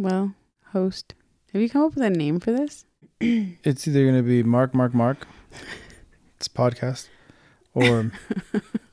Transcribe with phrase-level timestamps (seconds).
[0.00, 0.32] Well,
[0.68, 1.12] host.
[1.52, 2.86] Have you come up with a name for this?
[3.20, 5.26] it's either going to be Mark, Mark, Mark.
[6.36, 7.10] it's podcast,
[7.74, 8.10] or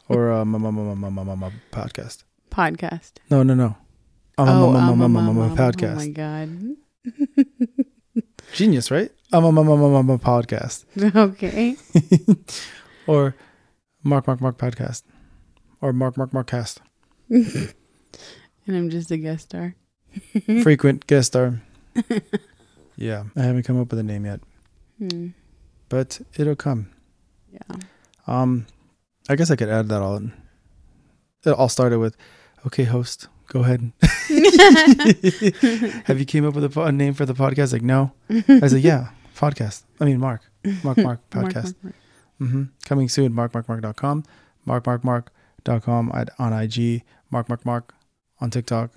[0.10, 2.26] or uh, my, my, my, my, my, my, my podcast.
[2.52, 3.14] Podcast.
[3.30, 3.78] No, no, no.
[4.38, 5.94] Um, oh, um, um, um, um, podcast.
[5.94, 6.76] Oh my god.
[8.54, 9.10] Genius, right?
[9.32, 10.84] Um, um, um, um, um, um, podcast.
[11.16, 11.78] Okay.
[13.08, 13.34] or
[14.04, 15.04] Mark, Mark, Mark podcast,
[15.80, 16.82] or Mark, Mark, Mark cast.
[17.30, 17.74] and
[18.68, 19.76] I'm just a guest star.
[20.64, 21.62] Frequent guest star.
[23.00, 24.40] Yeah, I haven't come up with a name yet,
[24.98, 25.28] Hmm.
[25.88, 26.90] but it'll come.
[27.54, 27.78] Yeah.
[28.26, 28.66] Um,
[29.30, 30.34] I guess I could add that all in.
[31.46, 32.18] It all started with,
[32.66, 33.92] okay, host, go ahead.
[36.08, 37.72] Have you came up with a, po- a name for the podcast?
[37.72, 38.14] Like, no.
[38.32, 39.84] I was like, yeah, podcast.
[40.00, 40.42] I mean, Mark,
[40.84, 41.64] Mark, Mark Mark, podcast.
[41.64, 41.96] Mark, Mark.
[42.42, 42.64] Mm-hmm.
[42.86, 44.24] Coming soon, markmarkmark.com,
[44.68, 47.94] markmarkmark.com at, on IG, Mark Mark Mark
[48.42, 48.90] on TikTok,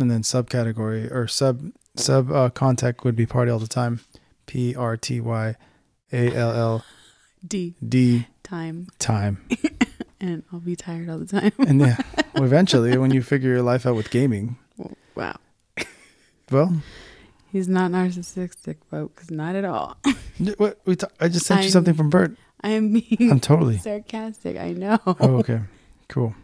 [0.00, 4.00] and then subcategory or sub sub uh, contact would be party all the time,
[4.46, 5.54] P R T Y
[6.12, 6.84] A L L
[7.46, 8.88] D D time.
[8.98, 9.46] time.
[10.22, 11.52] And I'll be tired all the time.
[11.60, 11.96] And yeah,
[12.34, 14.58] well, eventually, when you figure your life out with gaming,
[15.14, 15.36] wow.
[16.50, 16.82] well,
[17.50, 19.30] He's not narcissistic, folks.
[19.30, 19.96] Not at all.
[20.58, 22.36] what we ta- I just sent you I'm- something from Bert.
[22.60, 23.78] I am being I'm totally.
[23.78, 24.58] sarcastic.
[24.58, 24.98] I know.
[25.06, 25.60] Oh, okay.
[26.08, 26.34] Cool.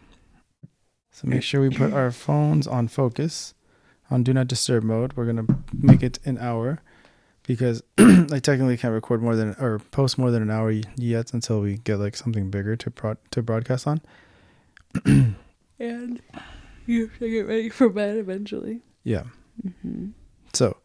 [1.17, 3.55] So make sure we put our phones on focus,
[4.11, 5.13] on do not disturb mode.
[5.13, 6.77] We're gonna make it an hour
[7.41, 11.59] because I technically can't record more than or post more than an hour yet until
[11.61, 14.01] we get like something bigger to pro- to broadcast on.
[15.79, 16.21] And
[16.87, 18.81] you have to get ready for bed eventually.
[19.03, 19.23] Yeah.
[19.83, 20.09] hmm
[20.53, 20.77] So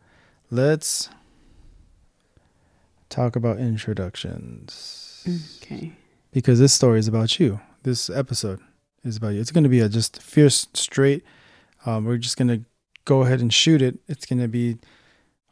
[0.51, 1.11] let's
[3.11, 5.27] talk about introductions
[5.63, 5.93] Okay.
[6.31, 7.61] because this story is about you.
[7.83, 8.61] This episode
[9.05, 9.41] is about you.
[9.41, 11.25] It's going to be a just fierce straight.
[11.85, 12.65] Um, we're just going to
[13.05, 13.99] go ahead and shoot it.
[14.09, 14.79] It's going to be,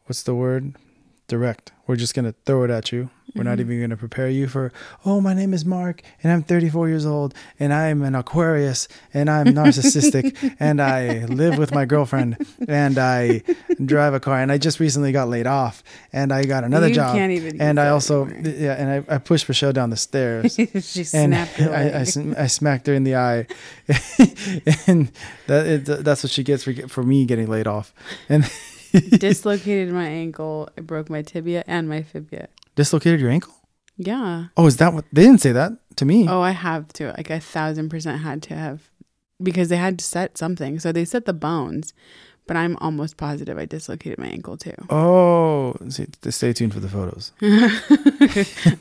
[0.05, 0.75] what's the word?
[1.31, 1.70] Direct.
[1.86, 3.11] We're just going to throw it at you.
[3.36, 3.61] We're not Mhm.
[3.61, 4.73] even going to prepare you for,
[5.06, 9.31] oh, my name is Mark and I'm 34 years old and I'm an Aquarius and
[9.31, 13.43] I'm narcissistic and I live with my girlfriend and I
[13.84, 16.94] drive a car and I just recently got laid off and I got another you
[16.94, 17.15] job.
[17.15, 18.53] Can't even And I also, anymore.
[18.53, 22.06] yeah, and I, I pushed Michelle down the stairs she and snapped I, I,
[22.44, 23.47] I smacked her in the eye,
[24.88, 25.10] and
[25.47, 27.93] that it, that's what she gets for for me getting laid off,
[28.28, 28.44] and
[29.19, 30.69] dislocated my ankle.
[30.77, 32.49] I broke my tibia and my fibia.
[32.77, 33.55] dislocated your ankle.
[33.97, 34.47] Yeah.
[34.56, 36.27] Oh, is that what they didn't say that to me?
[36.28, 37.09] Oh, I have to.
[37.17, 38.91] Like a thousand percent had to have
[39.43, 40.79] because they had to set something.
[40.79, 41.93] So they set the bones,
[42.50, 44.75] but I'm almost positive I dislocated my ankle too.
[44.91, 47.31] Oh, see, stay tuned for the photos.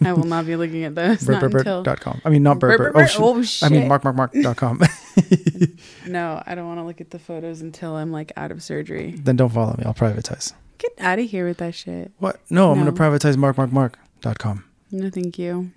[0.03, 1.83] I will not be looking at those not until.
[1.83, 2.19] Burp.com.
[2.25, 2.79] I mean, not burp.
[2.79, 3.13] Burp, burp.
[3.13, 3.45] burp, Oh, burp.
[3.45, 3.61] shit.
[3.63, 3.91] Oh, I mean, shit.
[3.91, 4.81] markmarkmark.com.
[6.07, 9.11] No, I don't want to look at the photos until I'm like out of surgery.
[9.17, 9.83] then don't follow me.
[9.85, 10.53] I'll privatize.
[10.79, 12.11] Get out of here with that shit.
[12.17, 12.39] What?
[12.49, 14.63] No, I'm going to privatize markmarkmark.com.
[14.91, 15.69] No, thank you.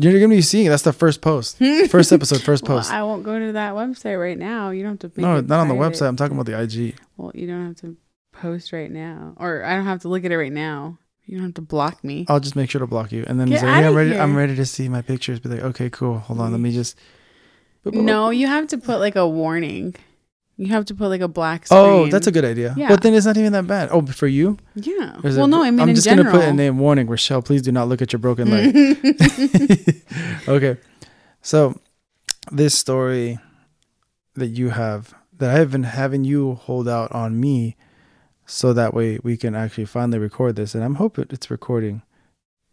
[0.00, 0.68] You're going to be seeing it.
[0.70, 1.58] That's the first post.
[1.90, 2.92] First episode, first Well, post.
[2.92, 4.70] I won't go to that website right now.
[4.70, 5.20] You don't have to.
[5.20, 6.06] No, not on the website.
[6.06, 6.96] I'm talking about the IG.
[7.16, 7.96] Well, you don't have to
[8.32, 10.98] post right now, or I don't have to look at it right now.
[11.24, 12.24] You don't have to block me.
[12.28, 14.10] I'll just make sure to block you, and then say, "Hey, I'm ready.
[14.12, 14.20] here.
[14.20, 16.18] I'm ready to see my pictures." Be like, "Okay, cool.
[16.18, 16.52] Hold on.
[16.52, 16.96] Let me just."
[17.84, 19.94] No, you have to put like a warning.
[20.58, 22.08] You have to put like a black oh, screen.
[22.08, 22.74] Oh, that's a good idea.
[22.76, 22.88] Yeah.
[22.88, 23.90] But then it's not even that bad.
[23.92, 24.58] Oh, for you?
[24.74, 25.16] Yeah.
[25.22, 26.32] Well, it- no, I mean I'm just general.
[26.32, 27.44] gonna put a name warning, Rachelle.
[27.44, 28.74] Please do not look at your broken leg.
[30.48, 30.76] okay,
[31.42, 31.80] so
[32.50, 33.38] this story
[34.34, 37.76] that you have that I have been having you hold out on me,
[38.44, 42.02] so that way we can actually finally record this, and I'm hoping it's recording.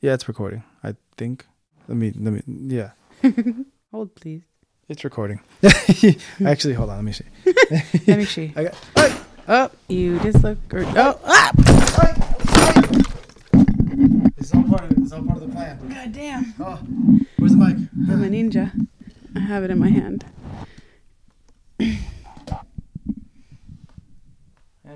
[0.02, 0.64] Yeah, it's recording.
[0.84, 1.46] I think.
[1.88, 2.12] Let me.
[2.18, 2.42] Let me.
[2.48, 2.92] Yeah.
[3.92, 4.44] Hold, please.
[4.88, 5.40] It's recording.
[6.46, 6.98] Actually, hold on.
[6.98, 7.26] Let me see.
[8.08, 8.54] Let me see.
[8.56, 8.76] I got.
[9.48, 10.60] Oh, you just look.
[10.72, 11.52] Or, oh, ah!
[14.38, 14.98] It's all part of it.
[15.00, 15.90] It's all part of the plan.
[15.90, 16.54] God damn.
[16.60, 16.80] Oh,
[17.38, 17.78] where's the mic?
[18.12, 18.88] I'm a ninja.
[19.36, 20.24] I have it in my hand.
[21.80, 21.98] And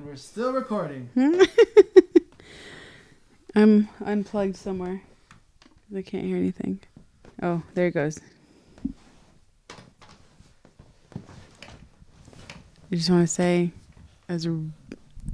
[0.05, 1.09] we're still recording.
[3.55, 5.01] I'm unplugged somewhere.
[5.95, 6.79] I can't hear anything.
[7.41, 8.19] Oh, there it goes.
[12.91, 13.71] I just want to say,
[14.27, 14.59] as a,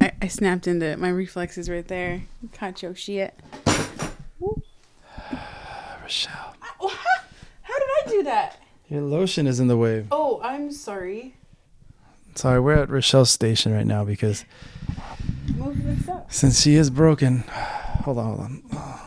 [0.01, 0.99] I, I snapped into it.
[0.99, 2.23] My reflexes right there.
[2.53, 3.33] Caught your shit.
[6.03, 7.23] Rachelle, Oh, how,
[7.61, 8.59] how did I do that?
[8.89, 10.05] your lotion is in the way.
[10.11, 11.35] Oh, I'm sorry.
[12.35, 14.45] Sorry, we're at Rachelle's station right now because
[15.55, 16.31] Move this up.
[16.31, 17.39] since she is broken,
[18.03, 18.49] hold on, hold on.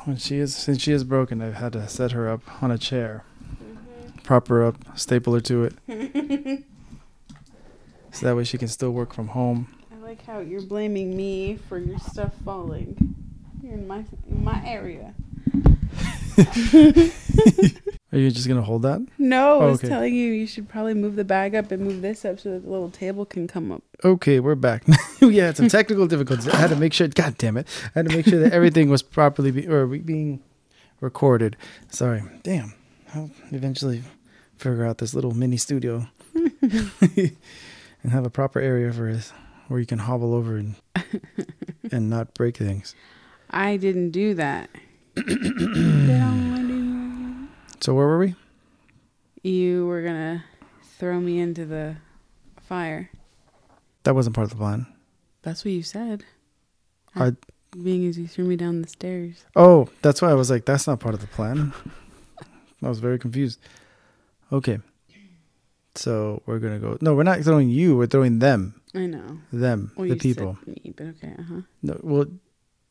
[0.06, 2.78] When she is since she is broken, I've had to set her up on a
[2.78, 3.24] chair,
[3.54, 4.18] mm-hmm.
[4.22, 5.74] prop her up, staple her to it,
[8.12, 9.68] so that way she can still work from home.
[9.92, 13.14] I like how you're blaming me for your stuff falling.
[13.62, 15.14] You're in my in my area.
[18.10, 19.04] Are you just gonna hold that?
[19.18, 19.88] No, I was Okay.
[19.88, 22.64] telling you you should probably move the bag up and move this up so that
[22.64, 23.82] the little table can come up.
[24.04, 24.84] Okay, we're back.
[25.20, 26.48] we had some technical difficulties.
[26.48, 27.08] I had to make sure.
[27.08, 27.66] God damn it!
[27.94, 30.40] I had to make sure that everything was properly be, or being
[31.00, 31.56] recorded.
[31.90, 32.22] Sorry.
[32.42, 32.72] Damn.
[33.14, 34.02] I'll eventually
[34.56, 36.06] figure out this little mini studio
[38.02, 39.32] and have a proper area for it
[39.68, 40.74] where you can hobble over and
[41.92, 42.94] and not break things.
[43.50, 44.70] I didn't do that.
[47.80, 48.34] So where were we?
[49.44, 50.44] you were gonna
[50.98, 51.96] throw me into the
[52.60, 53.08] fire.
[54.02, 54.86] That wasn't part of the plan.
[55.42, 56.24] That's what you said.
[57.14, 57.36] I-
[57.82, 59.44] Being as you threw me down the stairs.
[59.54, 61.72] Oh, that's why I was like, that's not part of the plan.
[62.82, 63.60] I was very confused.
[64.52, 64.80] Okay.
[65.98, 66.96] So we're gonna go.
[67.00, 67.96] No, we're not throwing you.
[67.96, 68.80] We're throwing them.
[68.94, 69.38] I know.
[69.52, 70.56] Them, Well, the you people.
[70.64, 71.34] said me, but okay.
[71.38, 71.60] Uh huh.
[71.82, 72.26] No, well,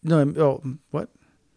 [0.03, 0.17] no.
[0.19, 0.61] I'm- Oh,
[0.91, 1.09] what?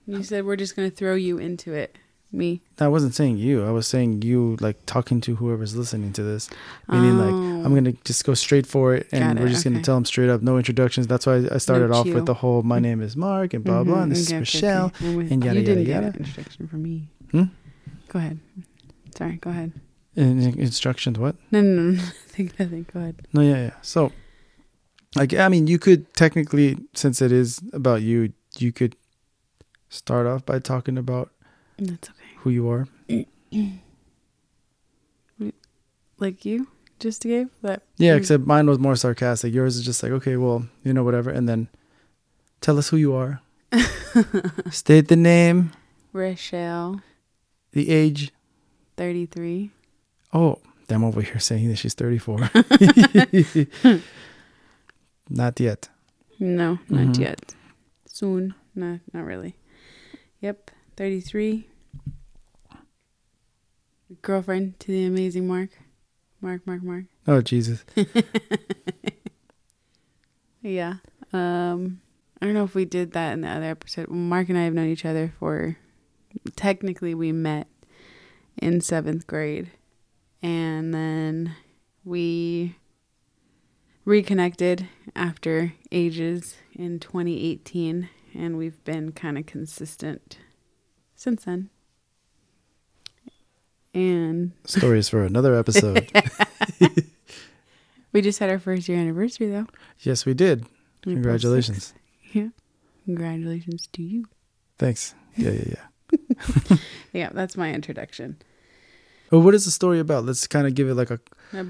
[0.06, 1.98] You said we're just gonna throw you into it.
[2.32, 2.62] Me.
[2.78, 3.64] I wasn't saying you.
[3.64, 6.48] I was saying you, like talking to whoever's listening to this.
[6.88, 7.64] Meaning, like, Oh.
[7.66, 9.82] I'm gonna just go straight for it, and Got we're it, just gonna okay.
[9.82, 11.08] tell them straight up, no introductions.
[11.08, 13.96] That's why I started off with the whole, my name is Mark, and blah blah,
[13.98, 14.92] Mhm, and this is Michelle.
[15.00, 16.06] And yada, you didn't yada, get yada.
[16.06, 17.08] an instruction from me.
[17.32, 17.42] Hmm?
[18.08, 18.38] Go ahead.
[19.18, 19.36] Sorry.
[19.40, 19.72] Go ahead.
[20.16, 21.36] And instructions, what?
[21.52, 21.90] No, no, no.
[22.02, 22.52] Nothing.
[22.58, 22.86] Nothing.
[22.92, 23.26] Go ahead.
[23.32, 23.74] No, yeah, yeah.
[23.82, 24.12] So,
[25.14, 28.96] like, I mean, you could technically, since it is about you, you could
[29.88, 31.30] start off by talking about
[31.78, 32.18] That's okay.
[32.38, 32.86] who you are.
[36.18, 36.68] Like you
[36.98, 37.82] just gave that.
[37.96, 38.18] Yeah, Mm.
[38.18, 39.54] except mine was more sarcastic.
[39.54, 41.68] Yours is just like, okay, well, you know, whatever, and then
[42.60, 43.40] tell us who you are.
[44.70, 45.72] State the name,
[46.12, 47.00] Rachelle,
[47.72, 48.32] the age.
[48.98, 49.70] thirty-three.
[50.32, 52.50] Oh, I'm over here saying that she's 34.
[55.30, 55.88] Not yet.
[56.38, 57.18] No, not Mhm.
[57.20, 57.54] yet.
[58.06, 58.54] Soon.
[58.74, 59.56] No, not really.
[60.40, 61.68] Yep, thirty-three.
[64.22, 65.70] Girlfriend to the amazing Mark.
[66.40, 67.04] Mark, Mark, Mark.
[67.28, 67.84] Oh, Jesus.
[70.62, 70.96] Yeah.
[71.32, 72.00] Um,
[72.40, 74.10] I don't know if we did that in the other episode.
[74.10, 75.76] Mark and I have known each other for
[76.54, 77.66] technically we met
[78.60, 79.70] in seventh grade,
[80.42, 81.54] and then
[82.04, 82.76] we
[84.04, 90.38] reconnected after ages in 2018, and we've been kind of consistent
[91.14, 91.70] since then.
[93.92, 96.10] And Stories for another episode.
[98.12, 99.66] we just had our first year anniversary, though.
[100.00, 100.64] yes, we did.
[101.04, 101.94] We Congratulations.
[102.32, 102.48] Yeah.
[103.04, 104.26] Congratulations to you.
[104.78, 105.14] Thanks.
[105.36, 106.76] Yeah, yeah, yeah.
[107.12, 108.36] Yeah, that's my introduction.
[109.30, 110.24] Well, what is the story about?
[110.24, 111.20] Let's kind of give it like a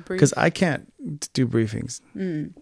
[0.08, 0.90] because I can't
[1.32, 2.52] do briefings, Mm.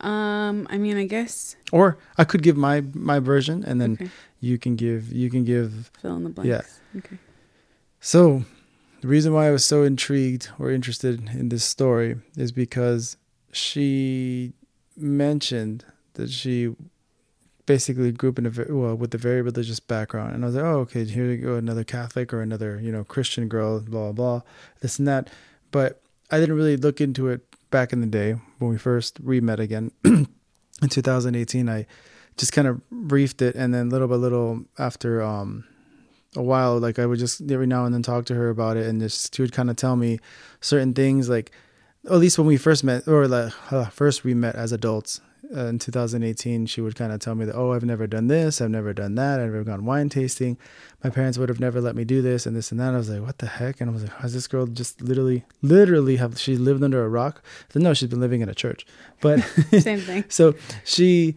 [0.00, 1.56] Um, I mean, I guess.
[1.72, 4.10] or I could give my my version, and then okay,
[4.40, 5.90] you can give you can give.
[6.00, 6.80] fill in the blanks.
[6.94, 6.98] Yeah.
[7.00, 7.18] Okay.
[8.00, 8.44] So,
[9.00, 13.16] the reason why I was so intrigued or interested in this story is because
[13.50, 14.52] she
[14.96, 15.84] mentioned
[16.14, 16.76] that she
[17.68, 20.64] basically grew up in a well with a very religious background, and I was like,
[20.64, 24.40] oh, okay, here you go, another Catholic or another you know Christian girl, blah blah,
[24.80, 25.28] this and that.
[25.70, 26.00] But
[26.30, 29.60] I didn't really look into it back in the day when we first re met
[29.60, 30.26] again in
[30.88, 31.68] 2018.
[31.68, 31.86] I
[32.38, 35.64] just kind of briefed it, and then little by little after um
[36.36, 38.86] a while, like I would just every now and then talk to her about it,
[38.86, 40.20] and just she would kind of tell me
[40.62, 41.52] certain things, like
[42.06, 45.20] at least when we first met, or like uh, first we met as adults
[45.54, 46.66] uh, in 2018.
[46.66, 49.14] She would kind of tell me that, oh, I've never done this, I've never done
[49.16, 50.56] that, I've never gone wine tasting.
[51.02, 52.94] My parents would have never let me do this and this and that.
[52.94, 53.80] I was like, what the heck?
[53.80, 57.08] And I was like, has this girl just literally, literally have she lived under a
[57.08, 57.42] rock?
[57.70, 58.86] Said, no, she's been living in a church,
[59.20, 59.40] but
[59.80, 60.24] Same thing.
[60.28, 61.36] so she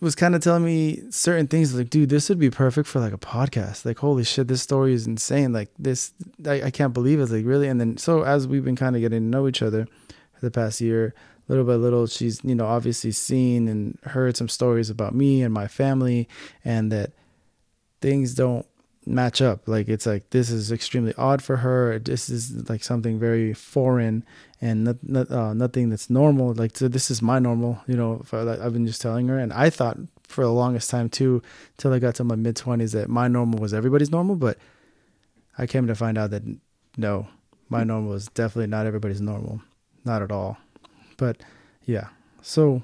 [0.00, 3.12] was kind of telling me certain things like, dude, this would be perfect for like
[3.12, 3.84] a podcast.
[3.84, 5.52] Like, holy shit, this story is insane.
[5.52, 6.12] Like this,
[6.46, 7.30] I, I can't believe it.
[7.30, 7.68] Like really.
[7.68, 9.86] And then, so as we've been kind of getting to know each other
[10.34, 11.14] for the past year,
[11.48, 15.52] little by little, she's, you know, obviously seen and heard some stories about me and
[15.52, 16.28] my family
[16.64, 17.12] and that
[18.00, 18.66] things don't
[19.06, 19.66] match up.
[19.66, 21.98] Like it's like, this is extremely odd for her.
[21.98, 24.24] This is like something very foreign
[24.60, 26.52] and not, not, uh, nothing that's normal.
[26.52, 28.22] Like so this is my normal, you know.
[28.32, 31.42] I, I've been just telling her, and I thought for the longest time too,
[31.78, 34.36] till I got to my mid twenties, that my normal was everybody's normal.
[34.36, 34.58] But
[35.56, 36.42] I came to find out that
[36.96, 37.28] no,
[37.68, 39.62] my normal is definitely not everybody's normal,
[40.04, 40.58] not at all.
[41.18, 41.42] But
[41.84, 42.08] yeah,
[42.40, 42.82] so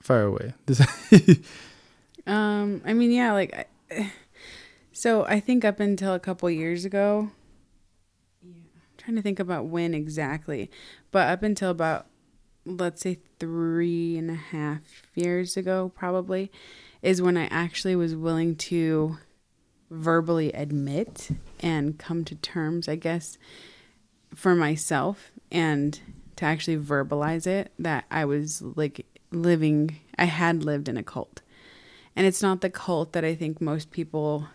[0.00, 0.54] fire away.
[2.28, 4.12] Um, I mean, yeah, like, I,
[4.92, 7.30] so I think up until a couple years ago,
[8.42, 10.70] yeah, I'm trying to think about when exactly,
[11.10, 12.06] but up until about
[12.66, 14.82] let's say three and a half
[15.14, 16.52] years ago, probably,
[17.00, 19.16] is when I actually was willing to
[19.90, 23.38] verbally admit and come to terms, I guess,
[24.34, 25.98] for myself and
[26.38, 31.42] to actually verbalize it that I was like living, I had lived in a cult.
[32.16, 34.48] And it's not the cult that I think most people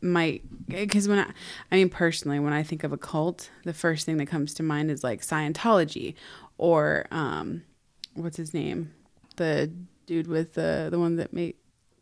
[0.00, 1.26] might, because when I,
[1.72, 4.62] I mean, personally, when I think of a cult, the first thing that comes to
[4.62, 6.14] mind is like Scientology
[6.58, 7.62] or, um,
[8.14, 8.92] what's his name?
[9.36, 9.72] The
[10.06, 11.54] dude with the, the one that made,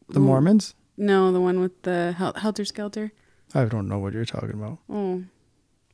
[0.09, 0.75] The Mormons?
[0.99, 3.13] no, the one with the Hel- Helter Skelter.
[3.55, 4.79] I don't know what you're talking about.
[4.91, 5.25] Oh,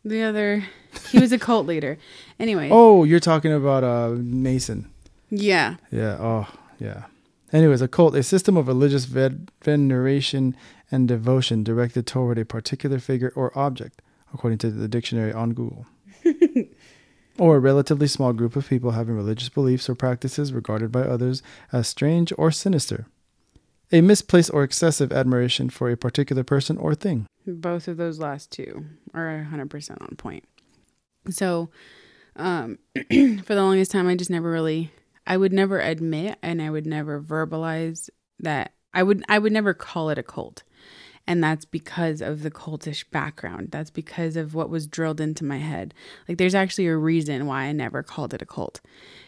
[0.05, 0.65] the other,
[1.11, 1.99] he was a cult leader.
[2.39, 4.91] Anyway, Oh, you're talking about uh Manson.
[5.31, 5.77] yeah.
[5.91, 6.17] Yeah.
[6.21, 7.05] Oh, yeah.
[7.53, 10.57] Anyways, a cult, a system of religious ved- veneration
[10.91, 14.01] and devotion directed toward a particular figure or object,
[14.33, 15.87] according to the dictionary on Google.
[17.39, 21.43] or a relatively small group of people having religious beliefs or practices regarded by others
[21.73, 23.07] as strange or sinister.
[23.93, 27.27] A misplaced or excessive admiration for a particular person or thing.
[27.47, 30.45] Both of those last two are 100% on point.
[31.29, 31.69] So,
[32.37, 34.93] um, for the longest time, I just never really,
[35.27, 38.09] I would never admit and I would never verbalize
[38.41, 40.63] that I would, I would never call it a cult.
[41.27, 43.69] And that's because of the cultish background.
[43.71, 45.95] That's because of what was drilled into my head.
[46.29, 48.81] Like, there's actually a reason why I never called it a cult.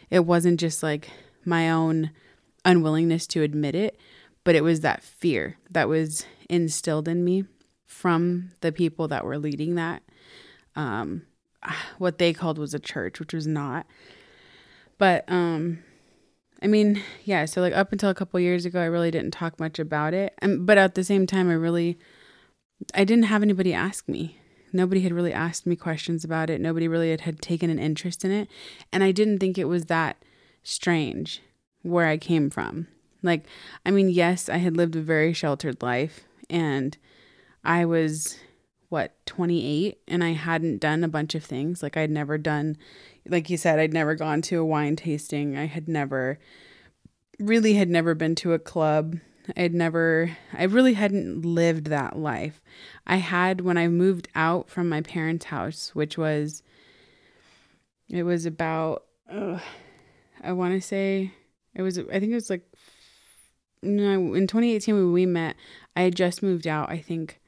[0.09, 1.09] It wasn't just like
[1.45, 2.11] my own
[2.65, 3.97] unwillingness to admit it,
[4.45, 7.43] but it was that fear that was instilled in me
[7.85, 10.01] from the people that were leading that.
[10.77, 11.23] Um,
[11.97, 13.85] what they called was a church, which was not.
[14.97, 15.79] But um,
[16.61, 17.45] I mean, yeah.
[17.45, 20.33] So like up until a couple years ago, I really didn't talk much about it.
[20.41, 21.97] But at the same time, I really,
[22.93, 24.39] I didn't have anybody ask me.
[24.71, 26.61] Nobody had really asked me questions about it.
[26.61, 28.49] Nobody really had, had taken an interest in it,
[28.91, 30.17] and I didn't think it was that
[30.63, 31.41] strange
[31.81, 32.87] where I came from.
[33.25, 33.45] Like,
[33.85, 36.97] I mean, yes, I had lived a very sheltered life, and
[37.63, 38.37] I was
[38.89, 41.81] what 28 and I hadn't done a bunch of things.
[41.81, 42.77] Like I'd never done
[43.27, 45.57] like you said I'd never gone to a wine tasting.
[45.57, 46.39] I had never
[47.39, 49.17] really had never been to a club.
[49.57, 52.61] I'd never I really hadn't lived that life.
[53.05, 56.63] I had when I moved out from my parents house which was
[58.07, 59.59] it was about uh,
[60.41, 61.33] I want to say
[61.73, 62.63] it was I think it was like
[63.85, 65.55] no in 2018 when we met
[65.95, 67.39] I had just moved out I think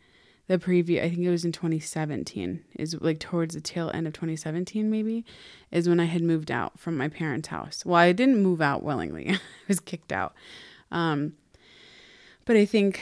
[0.47, 4.13] the preview i think it was in 2017 is like towards the tail end of
[4.13, 5.25] 2017 maybe
[5.71, 7.85] is when i had moved out from my parents house.
[7.85, 10.33] Well i didn't move out willingly i was kicked out.
[10.91, 11.33] Um
[12.45, 13.01] but i think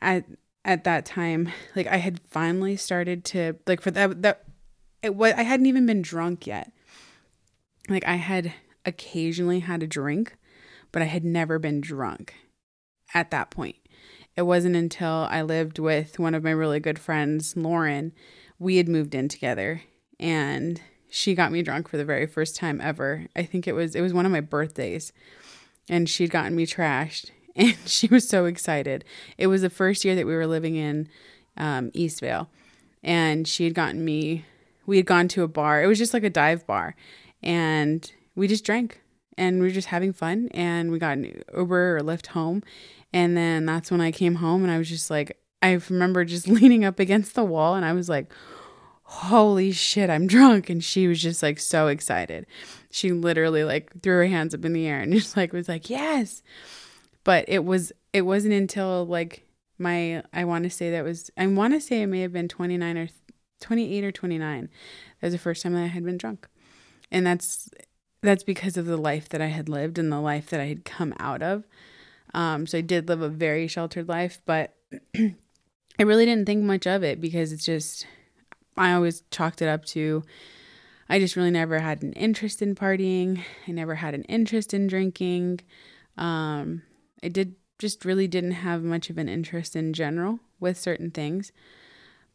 [0.00, 0.24] at
[0.64, 4.44] at that time like i had finally started to like for that that
[5.02, 6.72] it was i hadn't even been drunk yet.
[7.88, 8.54] Like i had
[8.84, 10.36] occasionally had a drink
[10.92, 12.34] but i had never been drunk
[13.16, 13.76] at that point
[14.36, 18.12] it wasn't until I lived with one of my really good friends, Lauren,
[18.58, 19.82] we had moved in together
[20.20, 23.26] and she got me drunk for the very first time ever.
[23.34, 25.12] I think it was it was one of my birthdays
[25.88, 29.04] and she'd gotten me trashed and she was so excited.
[29.38, 31.08] It was the first year that we were living in
[31.56, 32.48] um, Eastvale
[33.02, 34.44] and she had gotten me
[34.84, 35.82] we had gone to a bar.
[35.82, 36.94] It was just like a dive bar
[37.42, 39.00] and we just drank
[39.38, 42.62] and we were just having fun and we got an Uber or Lyft home
[43.12, 46.48] and then that's when I came home and I was just like, I remember just
[46.48, 48.32] leaning up against the wall and I was like,
[49.02, 50.68] holy shit, I'm drunk.
[50.68, 52.46] And she was just like so excited.
[52.90, 55.88] She literally like threw her hands up in the air and just like was like,
[55.88, 56.42] yes.
[57.24, 59.44] But it was, it wasn't until like
[59.78, 62.48] my, I want to say that was, I want to say it may have been
[62.48, 63.08] 29 or
[63.60, 64.68] 28 or 29.
[65.20, 66.48] That was the first time that I had been drunk.
[67.10, 67.70] And that's,
[68.22, 70.84] that's because of the life that I had lived and the life that I had
[70.84, 71.64] come out of.
[72.36, 74.76] Um, so I did live a very sheltered life, but
[75.16, 78.06] I really didn't think much of it because it's just,
[78.76, 80.22] I always chalked it up to,
[81.08, 83.42] I just really never had an interest in partying.
[83.66, 85.60] I never had an interest in drinking.
[86.18, 86.82] Um,
[87.22, 91.52] I did just really didn't have much of an interest in general with certain things.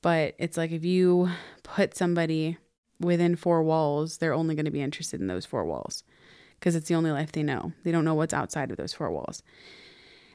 [0.01, 1.29] But it's like if you
[1.61, 2.57] put somebody
[2.99, 6.03] within four walls, they're only going to be interested in those four walls
[6.59, 7.73] because it's the only life they know.
[7.83, 9.43] They don't know what's outside of those four walls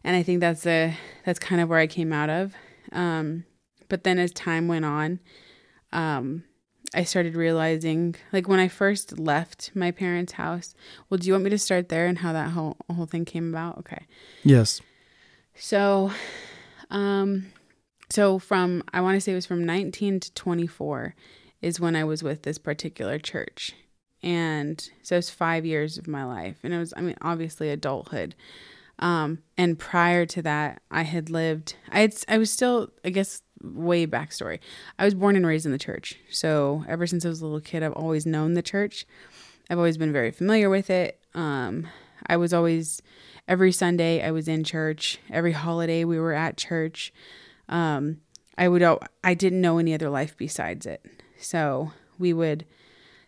[0.07, 2.55] and I think that's a that's kind of where I came out of.
[2.93, 3.45] Um,
[3.89, 5.19] but then as time went on,
[5.93, 6.45] um,
[6.95, 10.75] I started realizing, like when I first left my parents' house.
[11.11, 13.51] Well, do you want me to start there and how that whole whole thing came
[13.51, 13.79] about?
[13.79, 14.07] Okay.
[14.45, 14.81] Yes.
[15.57, 16.13] So,
[16.89, 17.53] um,
[18.09, 21.17] so from I want to say it was from 19 to 24
[21.63, 23.75] is when I was with this particular church,
[24.23, 26.59] And so it's five years of my life.
[26.63, 28.37] And it was, I mean, obviously adulthood.
[28.99, 33.43] Um, and prior to that, I had lived, I had, I was still, I guess,
[33.63, 34.59] way backstory.
[34.99, 36.19] I was born and raised in the church.
[36.31, 39.07] So ever since I was a little kid, I've always known the church.
[39.69, 41.21] I've always been very familiar with it.
[41.35, 41.89] Um,
[42.27, 43.03] I was always,
[43.47, 45.19] every Sunday, I was in church.
[45.31, 47.13] Every holiday, we were at church.
[47.69, 48.19] Um,
[48.57, 48.83] I would,
[49.23, 51.05] I didn't know any other life besides it.
[51.39, 52.65] So we would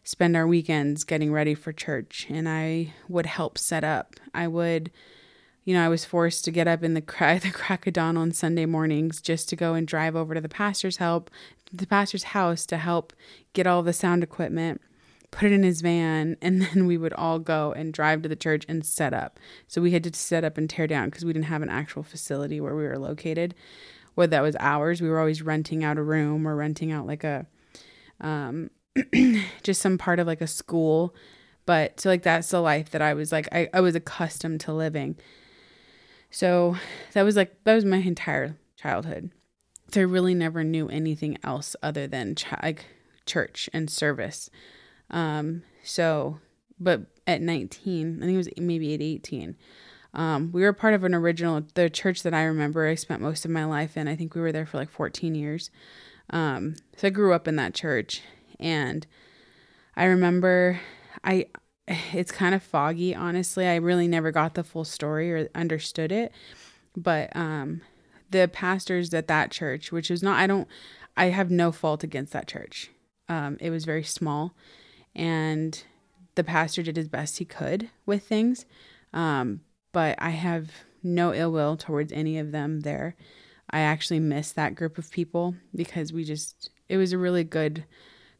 [0.02, 4.14] spend our weekends getting ready for church and I would help set up.
[4.32, 4.90] I would,
[5.68, 8.16] you know, I was forced to get up in the crack, the crack of dawn
[8.16, 11.30] on Sunday mornings just to go and drive over to the pastor's help,
[11.70, 13.12] the pastor's house to help
[13.52, 14.80] get all the sound equipment,
[15.30, 18.34] put it in his van, and then we would all go and drive to the
[18.34, 19.38] church and set up.
[19.66, 22.02] So we had to set up and tear down because we didn't have an actual
[22.02, 23.54] facility where we were located.
[24.14, 27.24] Whether that was ours, we were always renting out a room or renting out like
[27.24, 27.44] a
[28.22, 28.70] um
[29.62, 31.14] just some part of like a school.
[31.66, 34.72] But so like that's the life that I was like I, I was accustomed to
[34.72, 35.18] living.
[36.30, 36.76] So
[37.12, 39.30] that was like that was my entire childhood.
[39.90, 42.86] So I really never knew anything else other than ch- like
[43.24, 44.50] church and service.
[45.10, 46.40] Um, so,
[46.78, 49.56] but at 19, I think it was maybe at 18,
[50.14, 52.86] um, we were part of an original the church that I remember.
[52.86, 54.08] I spent most of my life in.
[54.08, 55.70] I think we were there for like 14 years.
[56.30, 58.22] Um, so I grew up in that church,
[58.58, 59.06] and
[59.96, 60.80] I remember
[61.24, 61.46] I
[62.12, 63.66] it's kind of foggy, honestly.
[63.66, 66.32] I really never got the full story or understood it.
[66.96, 67.80] But um,
[68.30, 70.68] the pastors at that church, which is not, I don't,
[71.16, 72.90] I have no fault against that church.
[73.28, 74.54] Um, it was very small,
[75.14, 75.82] and
[76.34, 78.64] the pastor did his best he could with things.
[79.12, 79.60] Um,
[79.92, 80.70] but I have
[81.02, 83.16] no ill will towards any of them there.
[83.70, 87.84] I actually miss that group of people because we just, it was a really good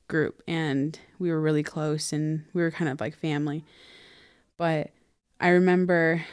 [0.08, 3.64] group and we were really close and we were kind of like family.
[4.56, 4.90] But
[5.40, 6.24] I remember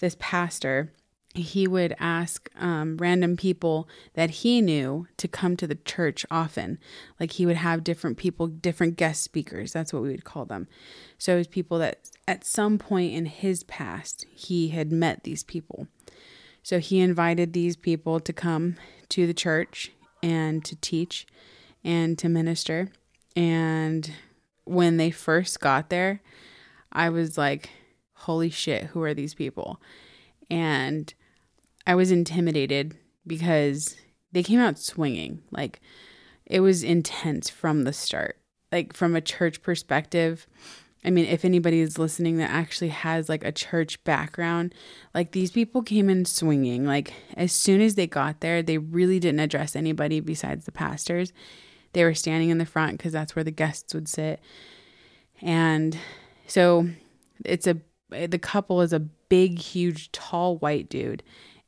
[0.00, 0.92] this pastor,
[1.34, 6.78] he would ask um, random people that he knew to come to the church often.
[7.18, 9.72] Like he would have different people, different guest speakers.
[9.72, 10.68] That's what we would call them.
[11.16, 15.42] So it was people that at some point in his past, he had met these
[15.42, 15.86] people.
[16.62, 18.76] So he invited these people to come
[19.08, 21.26] to the church and to teach
[21.82, 22.90] and to minister.
[23.36, 24.10] And
[24.64, 26.20] when they first got there,
[26.92, 27.70] I was like,
[28.14, 29.80] holy shit, who are these people?
[30.50, 31.12] And
[31.86, 33.96] I was intimidated because
[34.32, 35.42] they came out swinging.
[35.50, 35.80] Like,
[36.46, 38.38] it was intense from the start.
[38.70, 40.46] Like, from a church perspective,
[41.04, 44.74] I mean, if anybody is listening that actually has like a church background,
[45.14, 46.86] like these people came in swinging.
[46.86, 51.32] Like, as soon as they got there, they really didn't address anybody besides the pastors.
[51.92, 54.40] They were standing in the front because that's where the guests would sit.
[55.40, 55.98] And
[56.46, 56.88] so
[57.44, 57.76] it's a,
[58.10, 61.22] the couple is a big, huge, tall white dude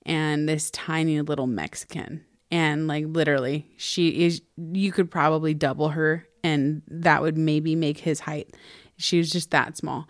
[0.06, 2.24] and this tiny little Mexican.
[2.50, 7.98] And like literally, she is, you could probably double her and that would maybe make
[7.98, 8.54] his height.
[8.96, 10.06] She was just that small,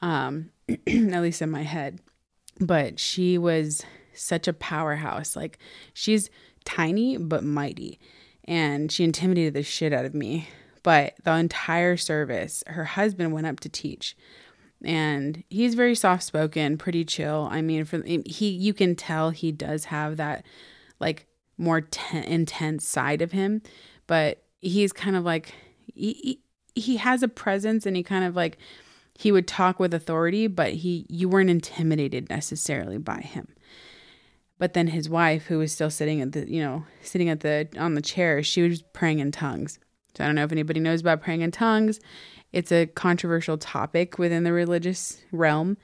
[0.00, 2.00] um, at least in my head.
[2.60, 5.36] But she was such a powerhouse.
[5.36, 5.58] Like
[5.92, 6.30] she's
[6.64, 7.98] tiny but mighty
[8.44, 10.48] and she intimidated the shit out of me.
[10.82, 14.16] But the entire service, her husband went up to teach.
[14.84, 17.48] And he's very soft spoken, pretty chill.
[17.50, 20.44] I mean, for he, you can tell he does have that
[20.98, 21.26] like
[21.56, 23.62] more ten, intense side of him,
[24.06, 25.54] but he's kind of like
[25.94, 26.40] he, he
[26.74, 28.58] he has a presence, and he kind of like
[29.14, 33.46] he would talk with authority, but he you weren't intimidated necessarily by him.
[34.58, 37.68] But then his wife, who was still sitting at the, you know, sitting at the
[37.78, 39.78] on the chair, she was praying in tongues.
[40.16, 41.98] So I don't know if anybody knows about praying in tongues.
[42.52, 45.78] It's a controversial topic within the religious realm.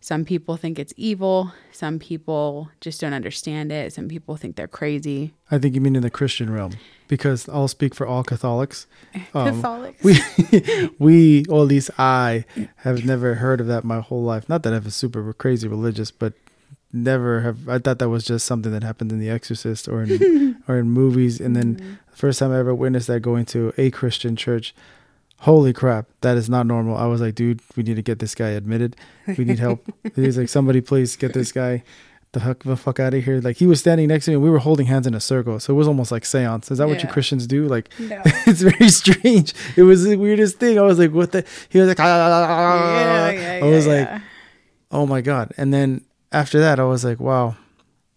[0.00, 1.52] Some people think it's evil.
[1.72, 3.92] Some people just don't understand it.
[3.92, 5.34] Some people think they're crazy.
[5.50, 6.72] I think you mean in the Christian realm,
[7.08, 8.86] because I'll speak for all Catholics.
[9.34, 10.04] Um, Catholics.
[10.04, 12.44] We, we, or at least I,
[12.76, 14.48] have never heard of that my whole life.
[14.48, 16.34] Not that I'm super crazy religious, but
[16.92, 20.62] never have I thought that was just something that happened in The Exorcist or in
[20.68, 21.40] or in movies.
[21.40, 21.94] And then mm-hmm.
[22.10, 24.74] the first time I ever witnessed that going to a Christian church,
[25.40, 26.96] holy crap, that is not normal.
[26.96, 28.96] I was like, dude, we need to get this guy admitted.
[29.36, 29.84] We need help.
[30.16, 31.82] He's like, somebody please get this guy
[32.32, 33.40] the heck the fuck out of here.
[33.40, 35.58] Like he was standing next to me and we were holding hands in a circle.
[35.60, 36.70] So it was almost like seance.
[36.70, 36.94] Is that yeah.
[36.94, 37.66] what you Christians do?
[37.66, 38.20] Like no.
[38.46, 39.54] it's very strange.
[39.76, 40.78] It was the weirdest thing.
[40.78, 43.86] I was like, what the he was like ah, ah, ah, yeah, yeah, I was
[43.86, 44.08] like,
[44.90, 45.52] oh my God.
[45.56, 47.56] And then after that, I was like, wow,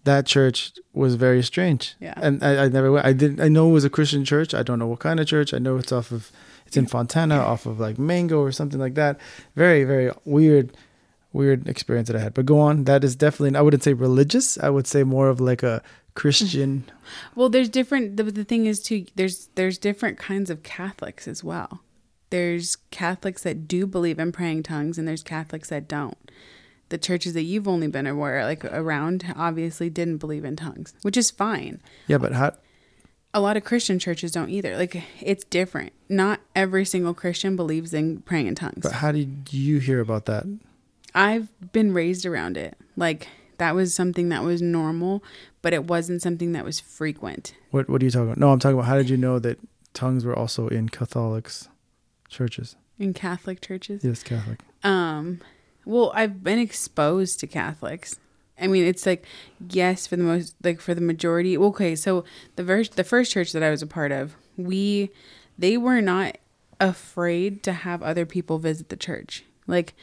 [0.04, 1.96] that church was very strange.
[2.00, 2.14] Yeah.
[2.18, 3.06] And I, I never, went.
[3.06, 4.54] I didn't, I know it was a Christian church.
[4.54, 5.54] I don't know what kind of church.
[5.54, 6.32] I know it's off of,
[6.66, 9.20] It's in Fontana off of like Mango or something like that.
[9.56, 10.76] Very, very weird,
[11.34, 12.34] weird experience that I had.
[12.34, 12.86] But go on.
[12.86, 14.58] That is definitely, I wouldn't say religious.
[14.58, 15.82] I would say more of like a
[16.16, 16.86] Christian.
[17.36, 18.16] Well, there's different.
[18.16, 21.82] The, the thing is, too, there's there's different kinds of Catholics as well.
[22.30, 26.18] There's Catholics that do believe in praying tongues, and there's Catholics that don't.
[26.92, 31.16] The churches that you've only been aware, like around, obviously didn't believe in tongues, which
[31.18, 31.82] is fine.
[32.08, 32.52] yeah, but how,
[33.34, 34.78] A lot of Christian churches don't either.
[34.78, 35.94] Like it's different.
[36.10, 38.84] Not every single Christian believes in praying in tongues.
[38.84, 40.44] but how did you hear about that?
[41.16, 42.78] I've been raised around it.
[42.98, 43.28] Like
[43.58, 45.24] that was something that was normal,
[45.62, 47.54] but it wasn't something that was frequent.
[47.72, 48.38] What, what are you talking about?
[48.38, 49.60] No, I'm talking about how did you know that
[49.94, 51.70] tongues were also in Catholics
[52.30, 52.76] churches?
[53.00, 54.04] in Catholic churches.
[54.04, 54.60] Yes, Catholic.
[54.84, 55.42] Um,
[55.86, 58.20] well, I've been exposed to Catholics.
[58.60, 59.26] I mean, it's like
[59.70, 61.58] yes, for the most, like for the majority.
[61.58, 62.24] Okay, so
[62.56, 65.10] the first, the first church that I was a part of, we,
[65.58, 66.38] they were not
[66.80, 69.44] afraid to have other people visit the church.
[69.68, 69.94] Like,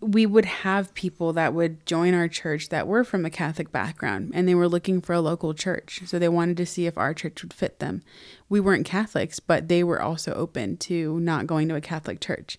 [0.00, 4.30] we would have people that would join our church that were from a Catholic background
[4.34, 6.00] and they were looking for a local church.
[6.06, 8.02] So they wanted to see if our church would fit them.
[8.48, 12.58] We weren't Catholics, but they were also open to not going to a Catholic church.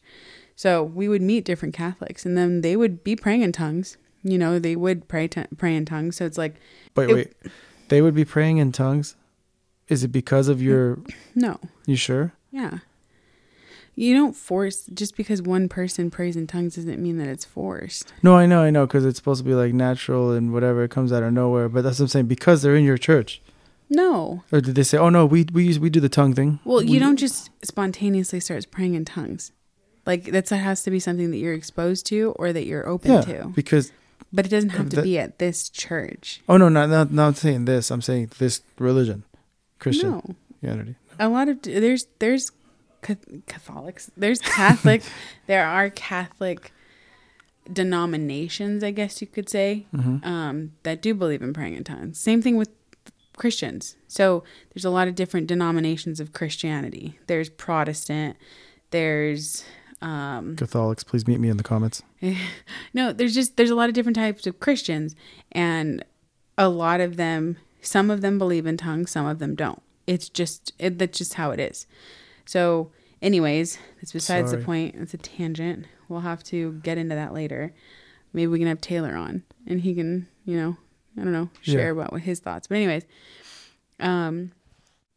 [0.61, 3.97] So we would meet different Catholics and then they would be praying in tongues.
[4.21, 6.17] You know, they would pray, t- pray in tongues.
[6.17, 6.53] So it's like,
[6.95, 7.33] Wait, It- wait.
[7.87, 9.15] They would be praying in tongues?
[9.87, 10.99] Is it because of your,
[11.35, 12.33] no, you sure?
[12.51, 12.77] yeah.
[13.95, 18.13] You don't force, just because one person prays in tongues doesn't mean that it's forced.
[18.21, 20.83] No, I know, I know, because it's supposed to be like natural and whatever.
[20.83, 21.69] It comes out of nowhere.
[21.69, 22.27] But that's what I'm saying.
[22.27, 23.41] Because they're in your church.
[23.89, 24.43] No.
[24.51, 26.59] Or did they say, "Oh no, we we use, we do the tongue thing"?
[26.63, 29.51] Well, you don't just spontaneously start praying in tongues.
[30.05, 33.11] Like that's that has to be something that you're exposed to or that you're open
[33.11, 33.45] Yeah, to.
[33.55, 33.91] because
[34.33, 36.41] But it doesn't have to That- be at this church.
[36.49, 37.91] oh no, not not not saying this.
[37.91, 39.23] I'm saying this religion,
[39.79, 40.21] Christian No.
[40.61, 40.95] Christianity.
[41.19, 42.51] A lot of there's there's
[43.47, 44.09] Catholics.
[44.17, 45.01] There's Catholic.
[45.47, 46.71] there are Catholic
[47.71, 50.25] denominations, I guess you could say, Mm-hmm.
[50.27, 52.19] um, that do believe in praying in tongues.
[52.19, 52.69] Same thing with
[53.37, 53.95] Christians.
[54.07, 57.19] So there's a lot of different denominations of Christianity.
[57.27, 58.37] There's Protestant.
[58.91, 59.63] There's
[60.01, 62.01] um, Catholics, please meet me in the comments.
[62.93, 65.15] no, there's just there's a lot of different types of Christians,
[65.51, 66.03] and
[66.57, 69.81] a lot of them, some of them believe in tongues, some of them don't.
[70.07, 71.85] It's just it, that's just how it is.
[72.45, 74.59] So, anyways, that's besides Sorry.
[74.61, 74.95] the point.
[74.95, 75.85] It's a tangent.
[76.09, 77.73] We'll have to get into that later.
[78.33, 80.77] Maybe we can have Taylor on, and he can, you know,
[81.17, 81.73] I don't know, Yeah.
[81.75, 82.67] share about what his thoughts.
[82.67, 83.03] But anyways,
[83.99, 84.51] um,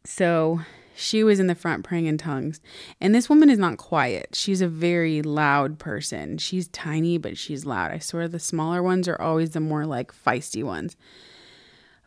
[0.03, 0.59] so
[0.95, 2.61] she was in the front praying in tongues.
[3.01, 4.29] And this woman is not quiet.
[4.33, 6.37] She's a very loud person.
[6.37, 7.91] She's tiny, but she's loud.
[7.91, 10.95] I swear the smaller ones are always the more like feisty ones.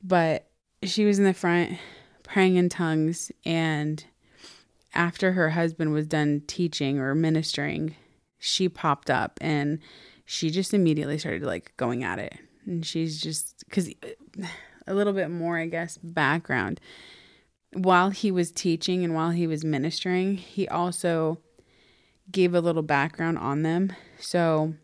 [0.03, 0.49] But
[0.83, 1.79] she was in the front
[2.23, 3.31] praying in tongues.
[3.45, 4.03] And
[4.95, 7.95] after her husband was done teaching or ministering,
[8.39, 9.81] she popped up and
[10.25, 12.35] she just immediately started like going at it.
[12.65, 14.47] And she's just, because uh,
[14.87, 16.81] a little bit more, I guess, background
[17.73, 21.39] while he was teaching and while he was ministering, he also
[22.31, 23.93] gave a little background on them.
[24.19, 24.75] So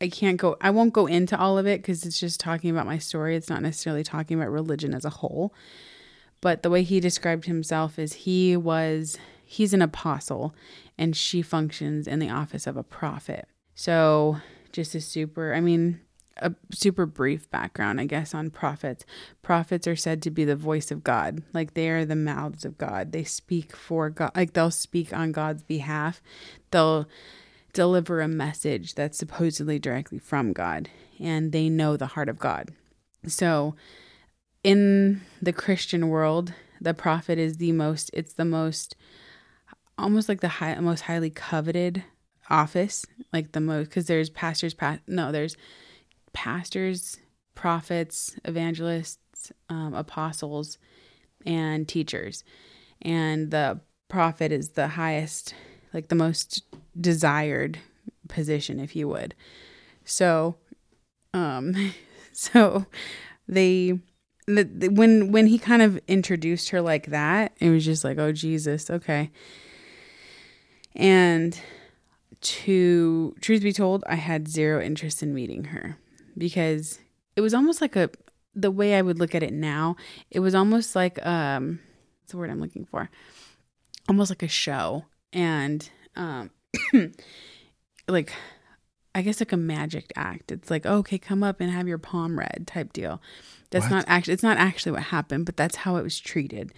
[0.00, 2.86] I can't go, I won't go into all of it because it's just talking about
[2.86, 3.36] my story.
[3.36, 5.54] It's not necessarily talking about religion as a whole.
[6.40, 10.54] But the way he described himself is he was, he's an apostle
[10.98, 13.46] and she functions in the office of a prophet.
[13.74, 14.38] So
[14.72, 16.00] just a super, I mean,
[16.38, 19.04] a super brief background, I guess, on prophets.
[19.42, 21.42] Prophets are said to be the voice of God.
[21.52, 23.12] Like they are the mouths of God.
[23.12, 24.32] They speak for God.
[24.34, 26.22] Like they'll speak on God's behalf.
[26.70, 27.06] They'll
[27.72, 30.88] deliver a message that's supposedly directly from God.
[31.20, 32.70] And they know the heart of God.
[33.26, 33.74] So
[34.64, 38.96] in the Christian world, the prophet is the most, it's the most,
[39.96, 42.04] almost like the high, most highly coveted
[42.50, 43.06] office.
[43.32, 45.56] Like the most, because there's pastors, pa- no, there's
[46.32, 47.18] pastors,
[47.54, 50.78] prophets, evangelists, um, apostles,
[51.44, 52.44] and teachers.
[53.00, 55.54] And the prophet is the highest,
[55.92, 56.62] like the most
[56.98, 57.78] desired
[58.28, 59.34] position, if you would.
[60.04, 60.56] So,
[61.34, 61.92] um,
[62.32, 62.86] so
[63.48, 63.98] they,
[64.46, 68.18] the, the, when when he kind of introduced her like that, it was just like,
[68.18, 69.30] oh Jesus, okay.
[70.94, 71.58] And
[72.40, 75.96] to truth be told, I had zero interest in meeting her
[76.36, 76.98] because
[77.36, 78.10] it was almost like a
[78.54, 79.96] the way I would look at it now,
[80.30, 81.80] it was almost like um
[82.20, 83.10] what's the word I'm looking for?
[84.08, 85.04] Almost like a show.
[85.32, 86.50] And um
[88.08, 88.32] like
[89.14, 90.50] I guess like a magic act.
[90.50, 93.20] It's like, oh, okay, come up and have your palm read type deal.
[93.70, 93.90] That's What?
[93.90, 96.72] not actually it's not actually what happened, but that's how it was treated.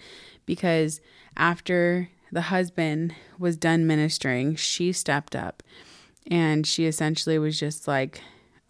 [0.45, 1.01] Because
[1.37, 5.63] after the husband was done ministering, she stepped up
[6.27, 8.21] and she essentially was just like,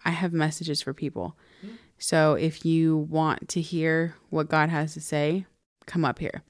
[0.05, 1.35] I have messages for people.
[1.61, 1.69] Hmm.
[1.97, 5.45] So if you want to hear what God has to say,
[5.85, 6.43] come up here.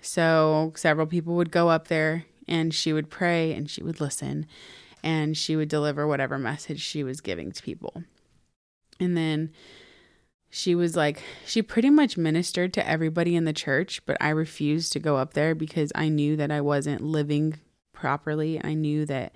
[0.00, 4.46] So several people would go up there and she would pray and she would listen
[5.02, 8.04] and she would deliver whatever message she was giving to people.
[9.00, 9.50] And then
[10.50, 14.92] she was like, she pretty much ministered to everybody in the church, but I refused
[14.94, 17.58] to go up there because I knew that I wasn't living
[17.92, 18.60] properly.
[18.62, 19.32] I knew that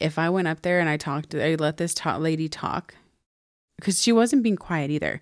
[0.00, 2.94] if I went up there and I talked, I let this ta- lady talk
[3.76, 5.20] because she wasn't being quiet either.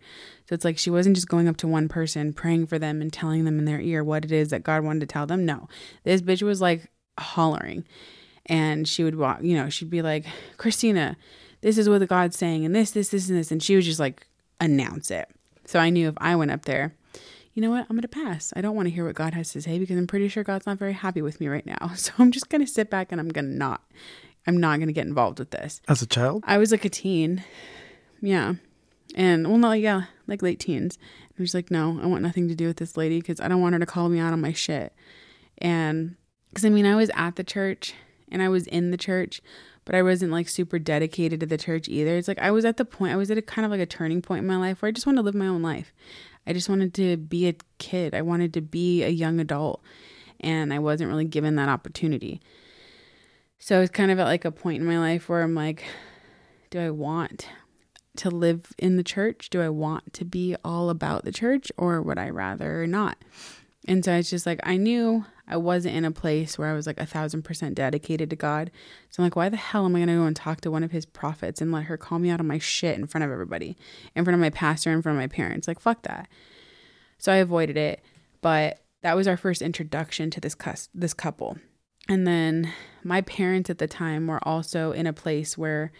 [0.49, 3.13] So it's like she wasn't just going up to one person, praying for them and
[3.13, 5.45] telling them in their ear what it is that God wanted to tell them.
[5.45, 5.69] No,
[6.05, 7.85] this bitch was like hollering.
[8.47, 10.25] And she would walk, you know, she'd be like,
[10.57, 11.17] Christina,
[11.63, 13.51] this is what God's saying, and this, this, this, and this.
[13.51, 14.29] And she would just like
[14.61, 15.29] announce it.
[15.65, 16.95] So I knew if I went up there,
[17.55, 18.53] you know what, I'm going to pass.
[18.55, 20.67] I don't want to hear what God has to say because I'm pretty sure God's
[20.67, 21.91] not very happy with me right now.
[21.97, 23.83] So I'm just going to sit back and I'm going to not,
[24.47, 25.81] I'm not going to get involved with this.
[25.89, 26.45] As a child?
[26.47, 27.45] I was like a teen.
[28.21, 28.55] Yeah.
[29.15, 30.99] And well, no, yeah, like late teens.
[31.39, 33.61] I was like, no, I want nothing to do with this lady because I don't
[33.61, 34.93] want her to call me out on my shit.
[35.59, 36.17] And
[36.49, 37.95] because I mean, I was at the church
[38.31, 39.41] and I was in the church,
[39.85, 42.17] but I wasn't like super dedicated to the church either.
[42.17, 43.87] It's like I was at the point, I was at a kind of like a
[43.87, 45.93] turning point in my life where I just wanted to live my own life.
[46.47, 48.15] I just wanted to be a kid.
[48.15, 49.83] I wanted to be a young adult.
[50.41, 52.41] And I wasn't really given that opportunity.
[53.59, 55.85] So it's kind of at like a point in my life where I'm like,
[56.71, 57.49] do I want
[58.17, 59.51] to live in the church?
[59.51, 63.19] Do I want to be all about the church or would I rather not?
[63.87, 66.87] And so it's just like I knew I wasn't in a place where I was
[66.87, 68.71] like a thousand percent dedicated to God.
[69.11, 70.91] So I'm like, why the hell am I gonna go and talk to one of
[70.91, 73.77] his prophets and let her call me out on my shit in front of everybody,
[74.15, 75.69] in front of my pastor, in front of my parents?
[75.69, 76.29] Like, fuck that.
[77.19, 78.03] So I avoided it.
[78.41, 81.59] But that was our first introduction to this cus- this couple.
[82.09, 82.73] And then
[83.07, 85.93] my parents at the time were also in a place where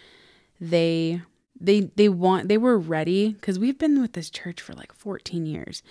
[0.61, 1.23] they
[1.59, 5.47] they they want they were ready because we've been with this church for like 14
[5.47, 5.83] years.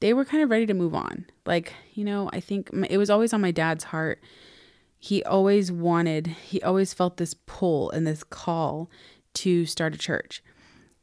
[0.00, 1.26] They were kind of ready to move on.
[1.44, 4.20] Like you know i think it was always on my dad's heart.
[4.98, 8.88] He always wanted he always felt this pull and this call
[9.34, 10.42] to start a church.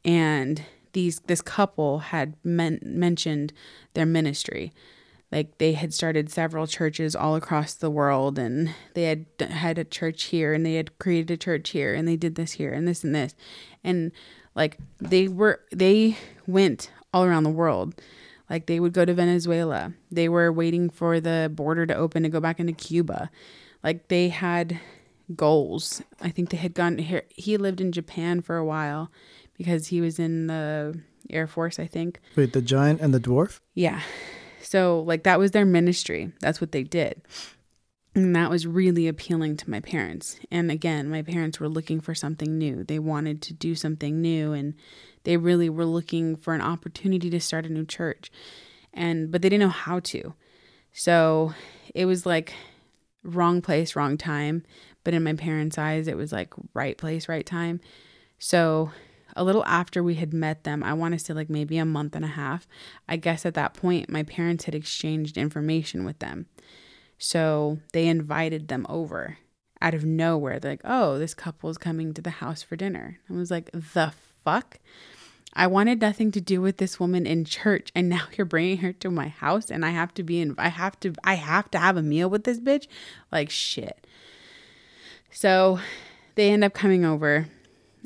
[0.04, 3.52] And these this couple had men, mentioned
[3.92, 4.72] their ministry
[5.32, 9.84] like they had started several churches all across the world and they had had a
[9.84, 12.86] church here and they had created a church here and they did this here and
[12.86, 13.34] this and this.
[13.84, 14.10] And
[14.56, 16.16] like they were they
[16.46, 17.94] went all around the world.
[18.48, 19.92] Like they would go to Venezuela.
[20.10, 23.30] They were waiting for the border to open to go back into Cuba.
[23.84, 24.80] Like they had
[25.36, 26.02] goals.
[26.20, 29.12] I think they had gone here he lived in Japan for a while
[29.56, 32.18] because he was in the air force i think.
[32.34, 33.60] Wait the giant and the dwarf?
[33.74, 34.00] Yeah
[34.70, 36.30] so, like, that was their ministry.
[36.38, 37.22] That's what they did.
[38.14, 40.38] And that was really appealing to my parents.
[40.48, 42.84] And again, my parents were looking for something new.
[42.84, 44.74] They wanted to do something new and
[45.24, 48.30] they really were looking for an opportunity to start a new church.
[48.94, 50.34] And but they didn't know how to.
[50.92, 51.52] So,
[51.92, 52.52] it was like
[53.24, 54.62] wrong place, wrong time,
[55.02, 57.80] but in my parents' eyes it was like right place, right time.
[58.38, 58.92] So,
[59.36, 62.14] a little after we had met them, I want to say like maybe a month
[62.14, 62.66] and a half.
[63.08, 66.46] I guess at that point, my parents had exchanged information with them.
[67.18, 69.38] So they invited them over
[69.82, 70.58] out of nowhere.
[70.58, 73.18] They're like, oh, this couple is coming to the house for dinner.
[73.28, 74.12] I was like, the
[74.44, 74.78] fuck?
[75.52, 78.92] I wanted nothing to do with this woman in church and now you're bringing her
[78.94, 81.78] to my house and I have to be in I have to I have to
[81.78, 82.86] have a meal with this bitch
[83.32, 84.06] like shit.
[85.30, 85.80] So
[86.34, 87.48] they end up coming over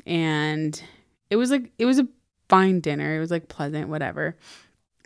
[0.05, 0.81] and
[1.29, 2.07] it was like it was a
[2.49, 3.15] fine dinner.
[3.15, 4.37] It was like pleasant, whatever.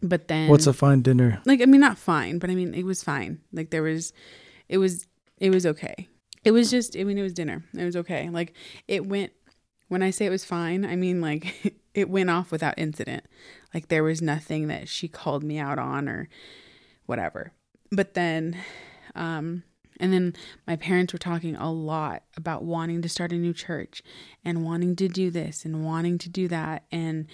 [0.01, 1.41] But then What's a fine dinner?
[1.45, 3.39] Like I mean not fine, but I mean it was fine.
[3.51, 4.13] Like there was
[4.67, 6.08] it was it was okay.
[6.43, 7.63] It was just I mean it was dinner.
[7.73, 8.29] It was okay.
[8.29, 8.53] Like
[8.88, 9.34] it went
[9.88, 13.25] when I say it was fine, I mean like it went off without incident.
[13.73, 16.29] Like there was nothing that she called me out on or
[17.05, 17.51] whatever.
[17.91, 18.58] But then
[19.15, 19.63] um
[19.99, 20.33] and then
[20.65, 24.01] my parents were talking a lot about wanting to start a new church
[24.43, 27.27] and wanting to do this and wanting to do that and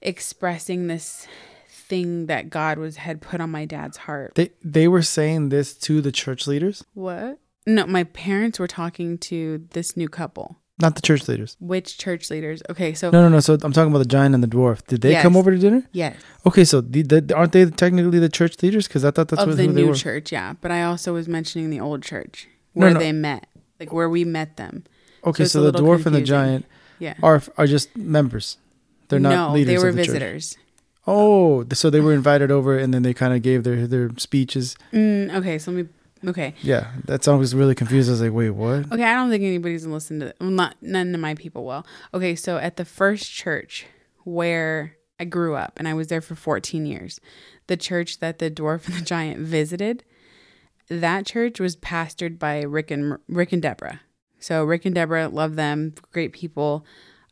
[0.00, 1.26] expressing this
[1.68, 4.34] thing that God was had put on my dad's heart.
[4.34, 6.84] They they were saying this to the church leaders?
[6.94, 7.38] What?
[7.66, 10.56] No, my parents were talking to this new couple.
[10.78, 11.56] Not the church leaders.
[11.60, 12.62] Which church leaders?
[12.70, 13.40] Okay, so No, no, no.
[13.40, 14.84] So I'm talking about the giant and the dwarf.
[14.86, 15.22] Did they Yes.
[15.22, 15.82] come over to dinner?
[15.92, 18.88] yes, Okay, so the, the, aren't they technically the church leaders?
[18.88, 19.94] Because I thought that's of what the new were.
[19.94, 20.54] church, yeah.
[20.60, 22.98] But I also was mentioning the old church where no.
[22.98, 23.46] they met,
[23.78, 24.84] like where we met them.
[25.24, 26.64] Okay, it's so, the dwarf and the giant
[26.98, 28.56] Yeah, are are just members.
[29.08, 29.66] They're not no, leaders.
[29.74, 30.12] they were of the church.
[30.14, 30.56] visitors.
[31.06, 34.76] Oh, so they were invited over, and then they kind of gave their their speeches.
[34.92, 35.88] Mm, okay, so let me
[36.26, 36.54] Okay.
[36.62, 38.08] Yeah, that song was really confused.
[38.08, 38.92] I was like, wait, what?
[38.92, 41.86] Okay, I don't think anybody's gonna listen to well, not none of my people will.
[42.14, 43.86] Okay, so at the first church
[44.24, 47.20] where I grew up and I was there for 14 years,
[47.66, 50.04] the church that the dwarf and the giant visited,
[50.88, 54.00] that church was pastored by Rick and Rick and Deborah.
[54.38, 56.84] So Rick and Deborah love them, great people.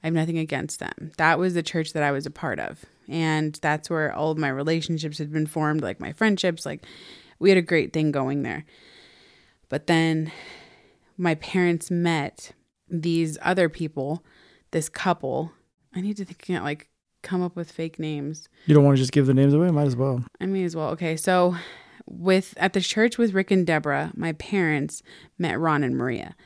[0.03, 1.13] I have nothing against them.
[1.19, 2.85] That was the church that I was a part of.
[3.09, 6.85] And that's where all of my relationships had been formed, like my friendships, like
[7.41, 8.65] we had a great thing going there.
[9.69, 10.31] But then
[11.17, 12.53] my parents met
[12.89, 14.25] these other people,
[14.71, 15.53] this couple.
[15.95, 16.89] I need to think can't like
[17.23, 18.49] come up with fake names.
[18.67, 19.71] You don't want to just give the names away?
[19.71, 20.25] Might as well.
[20.41, 20.91] I may as well.
[20.91, 21.57] Okay, so
[22.07, 25.03] with at the church with Rick and Deborah, my parents
[25.39, 26.37] met Ron and Maria.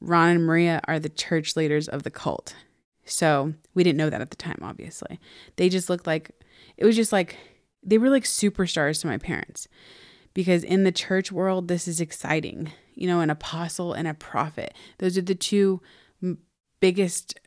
[0.00, 2.54] Ron and Maria are the church leaders of the cult.
[3.04, 5.18] So we didn't know that at the time, obviously.
[5.56, 6.30] They just looked like
[6.76, 7.36] it was just like
[7.82, 9.66] they were like superstars to my parents
[10.38, 12.70] because in the church world, this is exciting.
[12.94, 14.72] You know, an apostle and a prophet.
[14.98, 15.80] Those are the two
[16.78, 17.40] biggest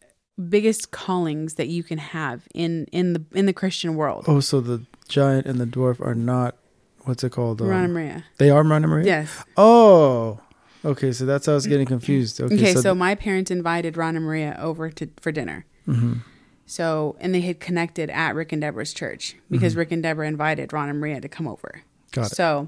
[0.50, 4.26] biggest callings that you can have in in the in the Christian world.
[4.28, 6.58] Oh, so the giant and the dwarf are not
[7.04, 7.62] what's it called?
[7.62, 8.26] Um, Ron and Maria.
[8.40, 9.06] They are Ron and Maria.
[9.06, 9.42] Yes.
[9.56, 10.42] Oh,
[10.84, 11.14] okay.
[11.14, 12.42] So that's how I was getting confused.
[12.42, 12.56] Okay.
[12.56, 15.66] Okay, so, so, my parents invited Ron and Maria over to for dinner.
[15.86, 16.16] hmm
[16.66, 20.74] So and they had connected at Rick and Deborah's church because Rick and Deborah invited
[20.74, 21.84] Ron and Maria to come over.
[22.12, 22.36] Got it.
[22.36, 22.68] So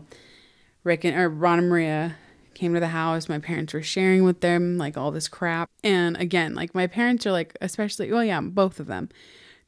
[0.83, 2.15] Rick and or Ron and Maria
[2.53, 3.27] came to the house.
[3.29, 5.69] My parents were sharing with them like all this crap.
[5.83, 9.09] And again, like my parents are like, especially, well, yeah, both of them,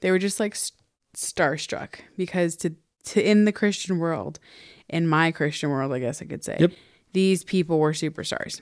[0.02, 0.80] they were just like st-
[1.16, 4.40] starstruck because to to in the Christian world,
[4.90, 6.72] in my Christian world, I guess I could say, Yep.
[7.14, 8.62] these people were superstars.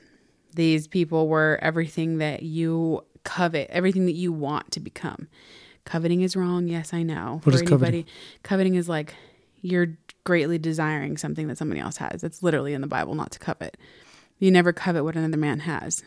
[0.55, 5.27] These people were everything that you covet, everything that you want to become.
[5.85, 6.67] Coveting is wrong.
[6.67, 7.41] Yes, I know.
[7.43, 8.05] What is coveting?
[8.43, 9.15] coveting is like
[9.61, 12.23] you're greatly desiring something that somebody else has.
[12.23, 13.77] It's literally in the Bible not to covet.
[14.39, 15.97] You never covet what another man has.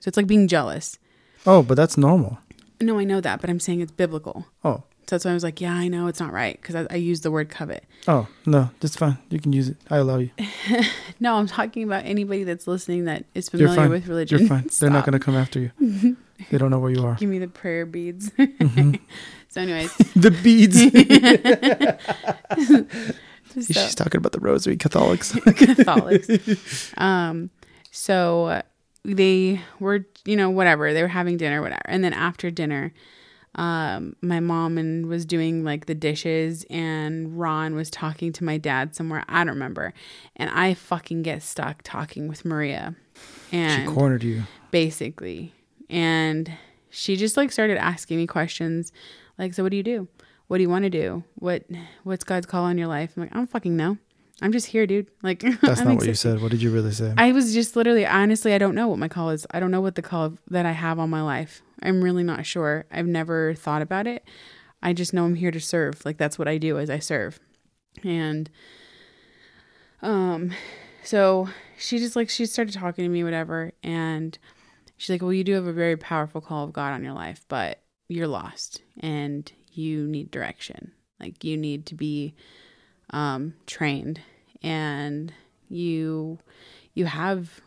[0.00, 0.98] So it's like being jealous.
[1.46, 2.38] Oh, but that's normal.
[2.80, 4.46] No, I know that, but I'm saying it's biblical.
[4.64, 6.86] Oh, So that's why I was like, yeah, I know it's not right because I,
[6.90, 7.84] I used the word covet.
[8.08, 9.16] oh no, that's fine.
[9.30, 9.76] You can use it.
[9.90, 10.30] I allow you.
[11.18, 14.38] No, I'm talking about anybody that's listening that is familiar with religion.
[14.40, 14.68] You're fine.
[14.78, 15.70] They're not going to come after you.
[16.50, 17.14] they don't know where you are.
[17.14, 18.28] give me the prayer beads.
[18.32, 19.00] Mhm.
[19.48, 20.76] so, anyways, the beads.
[23.60, 25.32] So, She's talking about the rosary Catholics.
[25.44, 26.92] Catholics.
[26.98, 27.50] Um,
[27.90, 28.62] so
[29.04, 30.92] they were, you know, whatever.
[30.92, 31.82] They were having dinner, whatever.
[31.86, 32.92] And then after dinner,
[33.54, 38.58] um, my mom and was doing like the dishes, and Ron was talking to my
[38.58, 39.24] dad somewhere.
[39.28, 39.94] I don't remember.
[40.36, 42.94] And I fucking get stuck talking with Maria,
[43.52, 44.42] And she cornered you.
[44.70, 45.54] basically,
[45.88, 46.52] and
[46.90, 48.92] she just like started asking me questions,
[49.38, 50.06] like, "So what do you do?
[50.48, 51.24] What do you want to do?
[51.34, 51.64] What
[52.04, 53.98] what's God's call on your life?" I'm like, "I don't fucking know.
[54.42, 56.40] I'm just here, dude." Like, That's not what you said.
[56.40, 57.12] What did you really say?
[57.16, 59.46] I was just literally, honestly, I don't know what my call is.
[59.50, 61.62] I don't know what the call that I have on my life.
[61.82, 62.86] I'm really not sure.
[62.90, 64.24] I've never thought about it.
[64.82, 66.04] I just know I'm here to serve.
[66.04, 67.40] Like that's what I do as I serve.
[68.04, 68.50] And
[70.02, 70.52] um
[71.02, 74.38] so she just like she started talking to me whatever and
[74.96, 77.44] she's like, "Well, you do have a very powerful call of God on your life,
[77.48, 80.92] but you're lost and you need direction.
[81.20, 82.34] Like you need to be
[83.10, 84.20] um trained
[84.62, 85.32] and
[85.68, 86.38] you
[86.94, 87.60] you have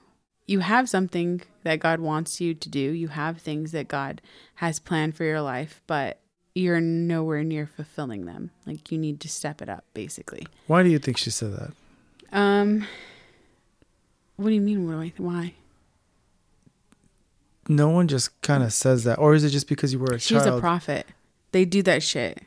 [0.45, 2.79] you have something that God wants you to do.
[2.79, 4.21] You have things that God
[4.55, 6.19] has planned for your life, but
[6.55, 8.49] you're nowhere near fulfilling them.
[8.65, 10.47] Like you need to step it up basically.
[10.67, 12.37] Why do you think she said that?
[12.37, 12.87] Um
[14.35, 15.53] what do you mean what do I why?
[17.67, 20.19] No one just kind of says that, or is it just because you were a
[20.19, 20.43] She's child?
[20.43, 21.05] She's a prophet.
[21.51, 22.41] They do that shit.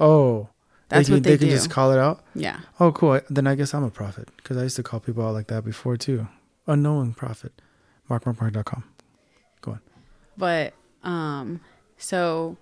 [0.00, 0.48] oh,
[0.88, 1.54] That's they, what can- they, can do.
[1.54, 2.24] just call it out.
[2.34, 2.60] yeah.
[2.80, 3.20] Oh, cool.
[3.30, 5.64] Then I guess I'm a prophet because I used to call people out like that
[5.64, 6.26] before too.
[6.66, 7.52] Unknowing prophet.
[8.10, 8.84] MarkMarkMark.com.
[9.62, 9.80] Go on.
[10.36, 11.60] But um
[11.96, 12.56] so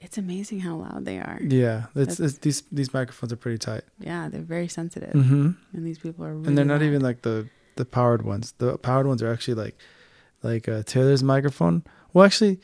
[0.00, 1.38] it's amazing how loud they are.
[1.42, 3.82] Yeah, it's, it's these these microphones are pretty tight.
[3.98, 5.12] Yeah, they're very sensitive.
[5.12, 5.50] Mm-hmm.
[5.74, 6.86] And these people are really And they're not loud.
[6.86, 8.54] even like the the powered ones.
[8.58, 9.76] The powered ones are actually like
[10.42, 11.84] like uh, Taylor's microphone.
[12.14, 12.60] Well, actually,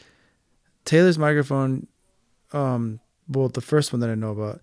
[0.85, 1.87] Taylor's microphone.
[2.53, 4.61] Um, well, the first one that I know about,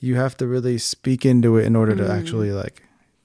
[0.00, 2.18] you have to really speak into it in order to Mm.
[2.20, 2.82] actually like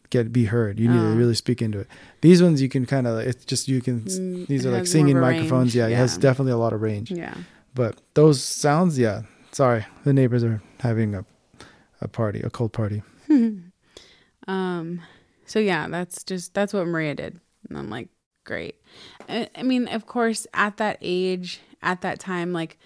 [0.09, 0.79] get be heard.
[0.79, 1.11] You need Oh.
[1.11, 1.87] to really speak into it.
[2.21, 4.01] These ones you can kind of it's just you can.
[4.01, 5.73] Mm, These are like singing microphones.
[5.73, 5.75] range.
[5.75, 7.11] Yeah, it has definitely a lot of range.
[7.11, 7.35] Yeah.
[7.73, 9.23] But those sounds, yeah.
[9.53, 11.25] Sorry, the neighbors are having a
[12.01, 13.03] a party, a cold party.
[14.47, 15.01] um
[15.45, 17.39] so yeah that's just that's what maria did
[17.69, 18.09] and i'm like
[18.43, 18.75] great
[19.29, 22.79] I, I mean of course at that age at that time like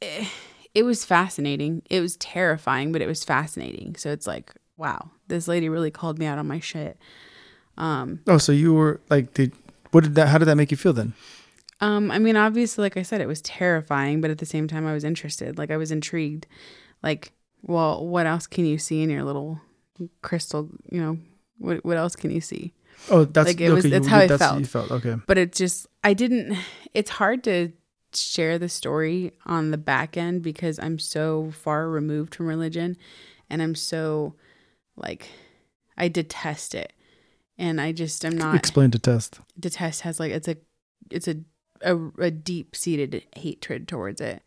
[0.00, 5.48] it was fascinating it was terrifying but it was fascinating so it's like wow, this
[5.48, 6.98] lady really called me out on my shit.
[7.78, 9.52] Um, Oh, so you were like, did
[9.90, 10.28] what did that?
[10.28, 11.14] How did that make you feel then?
[11.80, 14.86] um, I mean, obviously, like I said, it was terrifying, but at the same time,
[14.86, 15.56] I was interested.
[15.56, 16.46] Like I was intrigued.
[17.02, 17.32] Like,
[17.62, 19.62] well, what else can you see in your little
[20.20, 20.68] crystal?
[20.92, 21.18] You know,
[21.58, 22.74] what what else can you see?
[23.10, 24.58] Oh, that's Like, it was- you- that's how I that's felt.
[24.58, 25.16] You felt okay.
[25.26, 26.54] but it just i didn't
[26.92, 27.72] it's hard to
[28.14, 32.96] share the story on the back end because i'm so far removed from religion
[33.50, 34.34] and i'm so
[34.96, 35.28] like
[35.98, 36.92] i detest it
[37.58, 39.40] and i just i'm not Explain to test.
[39.58, 40.56] detest has like it's a
[41.10, 41.36] it's a
[41.82, 44.42] a, a deep seated hatred towards it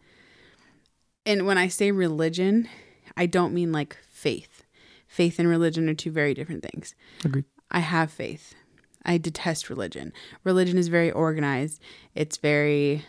[1.26, 2.68] and when i say religion
[3.16, 4.64] i don't mean like faith
[5.08, 7.46] faith and religion are two very different things Agreed.
[7.72, 8.56] I have faith.
[9.06, 10.12] I detest religion.
[10.44, 11.80] Religion is very organized.
[12.16, 13.06] It's very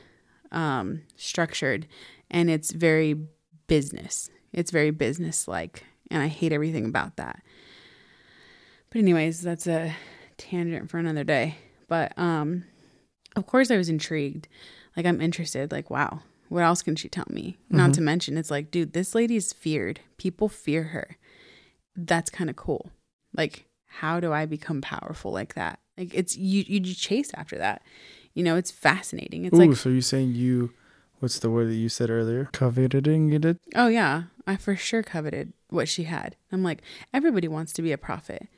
[0.53, 1.87] um, structured,
[2.31, 3.17] and it's very
[3.67, 4.31] business.
[4.53, 7.43] It's very business like, and I hate everything about that.
[8.91, 9.95] But anyways, that's a
[10.37, 11.57] tangent for another day.
[11.89, 12.65] But um,
[13.37, 14.49] of course, I was intrigued.
[14.97, 15.71] Like I'm interested.
[15.71, 17.59] Like wow, what else can she tell me?
[17.69, 20.01] Not to mention, it's like, dude, this lady's feared.
[20.19, 21.17] People fear her.
[21.97, 22.91] That's kind of cool.
[23.33, 25.81] Like how do I become powerful like that?
[25.99, 27.83] Like it's you you chase after that.
[28.35, 29.45] You know, it's fascinating.
[29.45, 30.73] It's Ooh, like so you're saying you?
[31.19, 32.49] What's the word that you said earlier?
[32.53, 33.59] Coveting it.
[33.75, 36.37] oh yeah, I for sure coveted what she had.
[36.51, 38.49] I'm like everybody wants to be a prophet.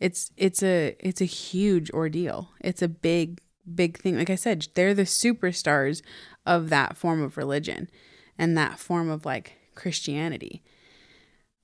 [0.00, 2.50] It's it's a it's a huge ordeal.
[2.60, 3.40] It's a big
[3.74, 4.16] big thing.
[4.16, 6.02] Like I said, they're the superstars
[6.44, 7.90] of that form of religion
[8.38, 10.62] and that form of like Christianity.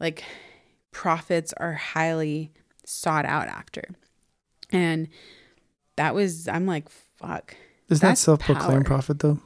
[0.01, 0.25] Like
[0.91, 2.53] prophets are highly
[2.85, 3.85] sought out after.
[4.71, 5.09] And
[5.97, 6.89] that was I'm like
[7.23, 7.57] fuck.
[7.89, 8.97] Isn't that self-proclaimed power.
[8.97, 9.39] prophet though?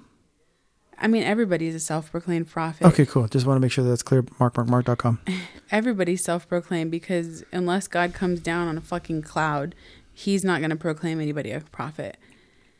[0.98, 2.86] I mean everybody's a self-proclaimed prophet.
[2.86, 3.28] Okay, cool.
[3.28, 4.22] Just want to make sure that's clear.
[4.22, 5.20] Markmarkmark.com.
[5.70, 9.74] Everybody's self-proclaimed because unless God comes down on a fucking cloud,
[10.12, 12.16] he's not going to proclaim anybody a prophet.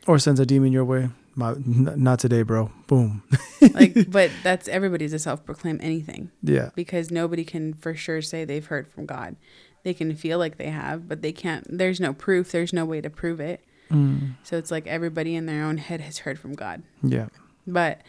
[0.07, 1.09] Or sends a demon your way.
[1.35, 2.71] My, n- not today, bro.
[2.87, 3.23] Boom.
[3.73, 6.69] Like but that's everybody's a self-proclaimed anything Yeah.
[6.75, 9.35] because nobody can for sure say they've heard from God.
[9.83, 13.01] They can feel like they have, but they can't there's no proof, there's no way
[13.01, 13.63] to prove it.
[13.91, 16.83] Mm, So it's like everybody in their own head has heard from God.
[17.03, 17.27] yeah.
[17.65, 18.01] But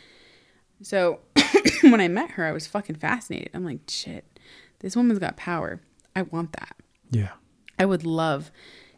[0.83, 1.21] so
[1.83, 3.51] when I met her, I was fucking fascinated.
[3.55, 4.39] I'm like, shit,
[4.81, 5.81] this woman's got power.
[6.15, 6.77] I want that.
[7.11, 7.31] Yeah.
[7.79, 8.51] I would love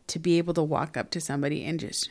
[0.09, 2.11] to be able to walk up to somebody and just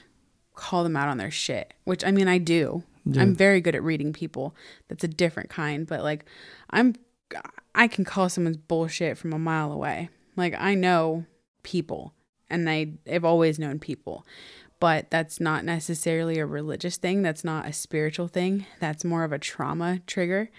[0.56, 2.84] call them out on their shit, which I mean, I do.
[3.06, 3.22] Yeah.
[3.22, 4.56] I'm very good at reading people.
[4.88, 6.26] That's a different kind, but like,
[6.72, 6.96] I'm,
[7.76, 10.10] I can call someone's bullshit from a mile away.
[10.36, 11.26] Like, I know
[11.64, 12.14] people
[12.50, 14.26] and I, I've always known people,
[14.80, 17.22] but that's not necessarily a religious thing.
[17.22, 18.66] That's not a spiritual thing.
[18.80, 20.50] That's more of a trauma trigger.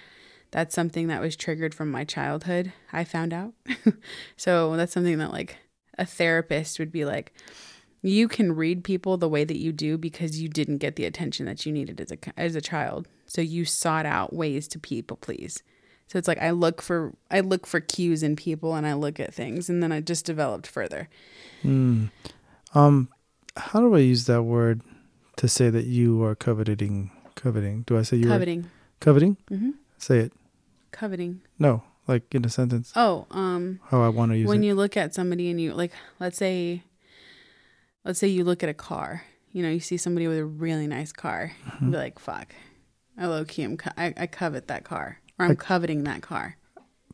[0.50, 3.54] That's something that was triggered from my childhood, I found out.
[4.36, 5.58] so that's something that, like,
[5.96, 7.32] a therapist would be like,
[8.02, 11.46] you can read people the way that you do because you didn't get the attention
[11.46, 13.06] that you needed as a as a child.
[13.26, 15.62] So you sought out ways to people please.
[16.10, 19.20] So it's like I look for I look for cues in people and I look
[19.20, 21.08] at things and then I just developed further.
[21.64, 22.10] Mm.
[22.74, 23.08] Um,
[23.56, 24.82] how do I use that word
[25.36, 27.10] to say that you are coveting?
[27.36, 27.82] Coveting.
[27.86, 28.68] Do I say you are coveting.
[29.00, 29.36] coveting?
[29.48, 30.32] hmm Say it.
[30.90, 31.42] Coveting.
[31.58, 32.92] No, like in a sentence.
[32.96, 34.66] Oh, um How I want to use when it.
[34.66, 36.82] you look at somebody and you like let's say
[38.04, 40.86] let's say you look at a car you know you see somebody with a really
[40.86, 41.84] nice car Mm-hmm.
[41.86, 42.54] you be like fuck
[43.18, 46.22] i low key am co- I, I covet that car or i'm Like- coveting that
[46.22, 46.56] car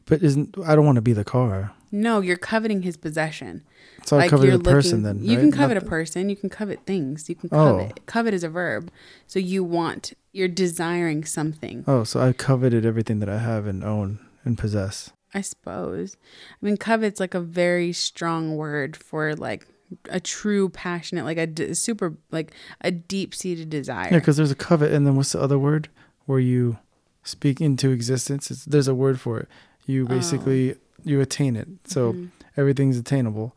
[0.04, 1.72] but isn't I don't want to be the car.
[1.90, 3.62] no you're coveting his possession
[4.04, 5.18] So I covered you're the person then.
[5.22, 5.40] you right?
[5.40, 7.78] can Not covet a person you can covet things you can Oh.
[7.78, 8.90] covet covet is a verb
[9.26, 13.82] so you want you're desiring something Oh, so I coveted everything that I have and
[13.82, 15.10] own and possess.
[15.34, 16.16] I suppose.
[16.52, 19.66] I mean, covet's like a very strong word for like
[20.08, 22.52] a true passionate, like a d- super, like
[22.82, 24.08] a deep seated desire.
[24.12, 25.88] Yeah, because there's a covet, and then what's the other word
[26.26, 26.78] where you
[27.26, 28.50] speak into existence?
[28.50, 29.48] It's, there's a word for it.
[29.86, 30.08] You Oh.
[30.08, 32.30] basically you attain it, so Mhm.
[32.56, 33.54] everything's attainable.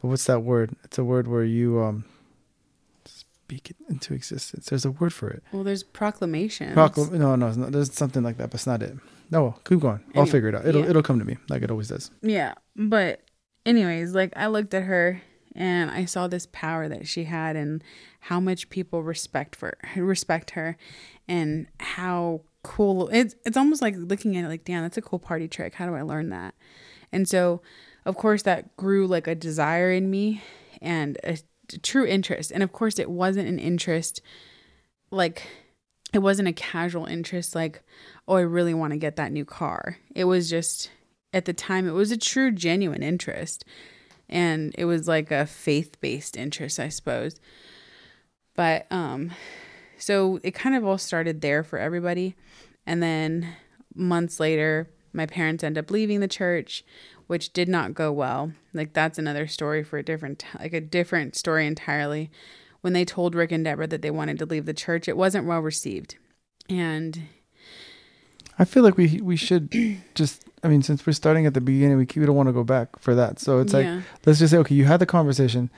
[0.00, 0.74] But what's that word?
[0.84, 2.04] It's a word where you um
[3.04, 4.66] speak it into existence.
[4.66, 5.42] There's a word for it.
[5.52, 6.74] well, there's proclamations.
[6.74, 8.96] Proclam- no, no, not, there's something like that, but it's not it.
[9.30, 10.00] No, keep going.
[10.14, 10.66] I'll figure it out.
[10.66, 10.90] It'll yeah.
[10.90, 12.10] it'll come to me like it always does.
[12.22, 13.20] yeah, but
[13.64, 15.20] anyways, like I looked at her
[15.54, 17.82] and I saw this power that she had and
[18.20, 20.76] how much people respect for respect her
[21.28, 25.20] and how cool it's it's almost like looking at it like damn that's a cool
[25.20, 25.74] party trick.
[25.74, 26.54] How do i learn that?
[27.12, 27.62] And so
[28.04, 30.42] of course that grew like a desire in me
[30.82, 31.38] and a
[31.82, 32.50] true interest.
[32.50, 34.20] And of course it wasn't an interest
[35.12, 35.46] like
[36.12, 37.82] it wasn't a casual interest like
[38.26, 39.98] oh i really want to get that new car.
[40.14, 40.90] It was just
[41.32, 43.64] at the time it was a true genuine interest.
[44.28, 47.38] And it was like a faith-based interest i suppose.
[48.56, 49.30] But um
[49.98, 52.34] so it kind of all started there for everybody
[52.86, 53.54] and then
[53.94, 56.84] months later my parents end up leaving the church
[57.26, 61.34] which did not go well like that's another story for a different like a different
[61.34, 62.30] story entirely
[62.80, 65.46] when they told rick and deborah that they wanted to leave the church it wasn't
[65.46, 66.16] well received
[66.68, 67.22] and
[68.58, 69.70] I feel like we we should
[70.14, 70.44] just.
[70.62, 72.98] I mean, since we're starting at the beginning, we, we don't want to go back
[72.98, 73.38] for that.
[73.38, 74.02] So it's like yeah.
[74.24, 75.70] let's just say, okay, you had the conversation,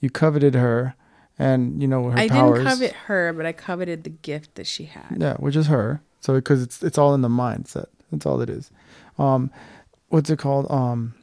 [0.00, 0.94] you coveted her,
[1.38, 2.58] and you know her I powers.
[2.58, 5.16] didn't covet her, but I coveted the gift that she had.
[5.18, 6.02] Yeah, which is her.
[6.20, 7.86] So because it's it's all in the mindset.
[8.10, 8.70] That's all it is.
[9.18, 9.50] Um,
[10.08, 10.70] what's it called?
[10.70, 11.14] Um,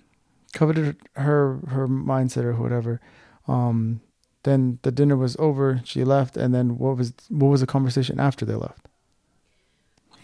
[0.53, 3.01] coveted her her mindset or whatever.
[3.47, 4.01] Um,
[4.43, 5.81] then the dinner was over.
[5.83, 8.87] She left, and then what was what was the conversation after they left?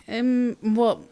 [0.08, 1.06] Um, well,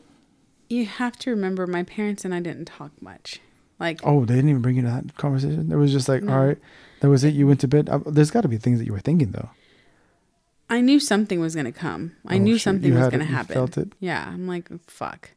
[0.70, 3.40] you have to remember, my parents and I didn't talk much.
[3.80, 5.72] Like, Oh, they didn't even bring you to that conversation.
[5.72, 6.34] It was just like, No.
[6.34, 6.58] all right,
[7.02, 7.34] that was it.
[7.34, 7.90] You went to bed.
[7.90, 9.50] Uh, there's got to be things that you were thinking though.
[10.70, 12.14] I knew something was gonna come.
[12.26, 12.64] I Oh, knew shit.
[12.64, 13.30] something You was gonna it.
[13.30, 13.54] You happen.
[13.54, 13.94] felt it?
[14.00, 15.32] Yeah, I'm like, fuck.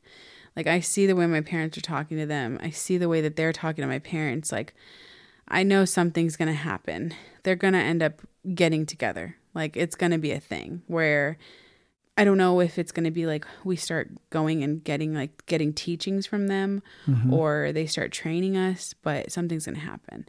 [0.57, 2.59] Like, I see the way my parents are talking to them.
[2.61, 4.51] I see the way that they're talking to my parents.
[4.51, 4.75] Like,
[5.47, 7.15] I know something's gonna happen.
[7.45, 8.23] They're gonna end up
[8.55, 9.37] getting together.
[9.55, 11.39] Like, it's gonna be a thing where
[12.21, 15.73] I don't know if it's gonna be like we start going and getting like getting
[15.73, 17.33] teachings from them Mhm.
[17.33, 20.27] or they start training us, but something's going to happen.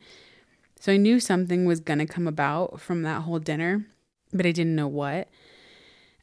[0.79, 3.85] So I knew something was going to come about from that whole dinner,
[4.33, 5.27] but I didn't know what.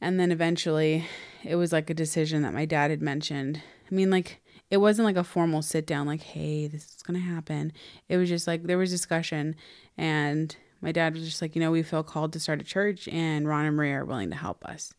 [0.01, 1.05] And then eventually
[1.45, 3.61] it was like a decision that my dad had mentioned.
[3.89, 7.19] I mean, like, it wasn't like a formal sit down, like, hey, this is going
[7.19, 7.71] to happen.
[8.09, 9.55] It was just like there was discussion,
[9.97, 13.07] and my dad was just like, you know, we feel called to start a church,
[13.07, 14.93] and Ron and Maria are willing to help us.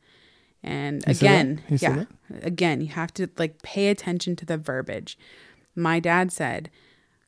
[0.62, 1.16] And that?
[1.16, 2.04] again, yeah,
[2.42, 5.18] again, you have to like pay attention to the verbiage.
[5.74, 6.70] My dad said,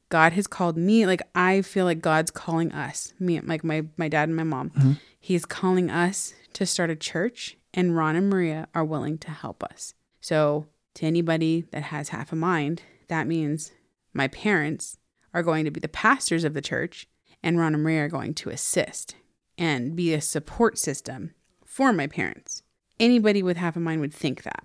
[0.09, 4.09] God has called me, like I feel like God's calling us, me like my my
[4.09, 4.71] dad and my mom.
[4.71, 4.93] Mm-hmm.
[5.19, 9.63] He's calling us to start a church and Ron and Maria are willing to help
[9.65, 9.95] us.
[10.21, 13.73] So, to anybody that has half a mind, that means
[14.13, 14.99] my parents
[15.33, 17.09] are going to be the pastors of the church
[17.43, 19.17] and Ron and Maria are going to assist
[19.57, 21.33] and be a support system
[21.65, 22.62] for my parents.
[23.01, 24.65] Anybody with half a mind would think that.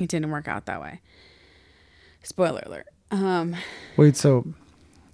[0.00, 1.00] It didn't work out that way.
[2.22, 2.86] Spoiler alert.
[3.10, 3.56] Um,
[3.96, 4.46] Wait, so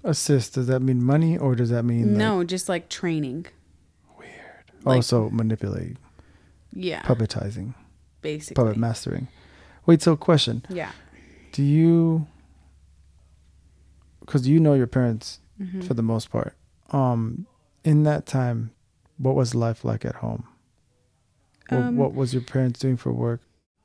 [0.03, 3.47] assist does that mean money or does that mean like, no, just like training.
[4.85, 5.97] like- also manipulate,
[6.73, 7.75] Yeah, puppetizing,
[8.21, 8.63] basically.
[8.63, 9.29] puppet mastering?
[9.87, 10.91] Wait, so question: yeah.
[11.53, 12.27] Do you,
[14.21, 15.83] because you know your parents Mm-hmm.
[15.83, 16.57] for the most part,
[16.91, 17.47] um,
[17.85, 18.73] in that time,
[19.19, 20.49] what was life like at home?
[21.69, 23.41] What, Um, what was your parents doing for work?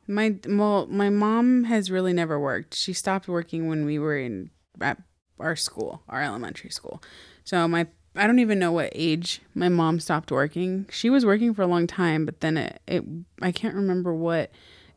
[0.07, 2.75] My well, my mom has really never worked.
[2.75, 4.49] She stopped working when we were in
[4.81, 4.97] at
[5.39, 7.01] our school, our elementary school.
[7.43, 10.87] So my I don't even know what age my mom stopped working.
[10.89, 13.03] She was working for a long time, but then it, it
[13.41, 14.51] I can't remember what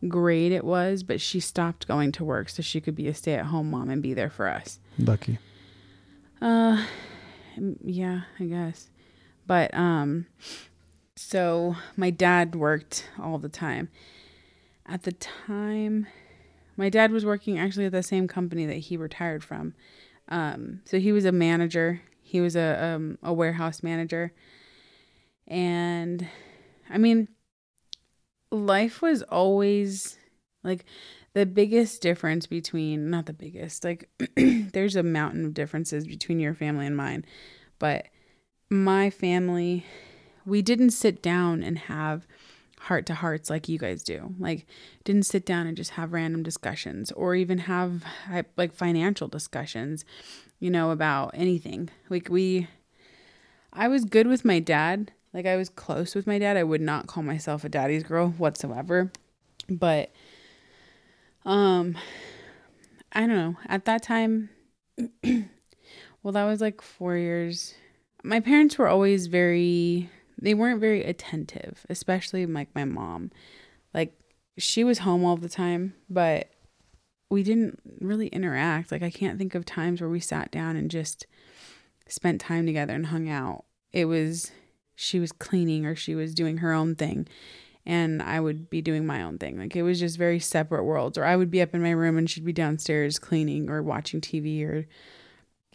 [0.08, 3.70] grade it was, but she stopped going to work so she could be a stay-at-home
[3.70, 4.80] mom and be there for us.
[4.98, 5.38] Lucky.
[6.40, 6.84] Uh
[7.84, 8.88] yeah, I guess.
[9.46, 10.26] But um
[11.22, 13.88] so my dad worked all the time.
[14.86, 16.06] At the time
[16.76, 19.74] my dad was working actually at the same company that he retired from.
[20.28, 22.02] Um so he was a manager.
[22.22, 24.32] He was a um a warehouse manager.
[25.46, 26.26] And
[26.90, 27.28] I mean
[28.50, 30.18] life was always
[30.62, 30.84] like
[31.34, 36.52] the biggest difference between not the biggest like there's a mountain of differences between your
[36.52, 37.24] family and mine
[37.78, 38.08] but
[38.68, 39.86] my family
[40.45, 42.26] we didn't sit down and have
[42.82, 44.34] heart to hearts like you guys do.
[44.38, 44.66] Like
[45.05, 48.05] didn't sit down and just have random discussions or even have
[48.57, 50.05] like financial discussions
[50.59, 51.90] you know about anything.
[52.09, 52.68] Like we
[53.72, 55.12] i was good with my dad.
[55.32, 56.57] Like i was close with my dad.
[56.57, 59.11] I would not call myself a daddy's girl whatsoever.
[59.68, 60.11] But
[61.45, 61.97] um
[63.12, 63.57] i don't know.
[63.66, 64.51] At that time
[66.22, 67.74] well that was like 4 years.
[68.24, 70.11] My parents were always very
[70.43, 73.30] they weren't very attentive especially like my mom
[73.95, 74.18] like
[74.59, 76.51] she was home all the time but
[77.30, 80.90] we didn't really interact like i can't think of times where we sat down and
[80.90, 81.26] just
[82.07, 84.51] spent time together and hung out it was
[84.95, 87.26] she was cleaning or she was doing her own thing
[87.84, 89.59] and I would be doing my own thing.
[89.59, 91.18] Like it was just very separate worlds.
[91.18, 94.20] Or I would be up in my room and she'd be downstairs cleaning or watching
[94.20, 94.86] TV or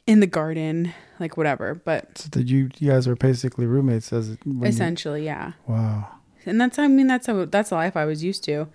[0.08, 1.76] in the garden, like whatever.
[1.76, 5.54] But So that you, you guys were basically roommates as when you- essentially, yeah.
[5.68, 6.08] wow.
[6.46, 8.68] And that's I mean that's a that's the life I was used to.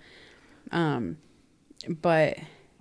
[0.71, 1.17] Um
[2.01, 2.37] but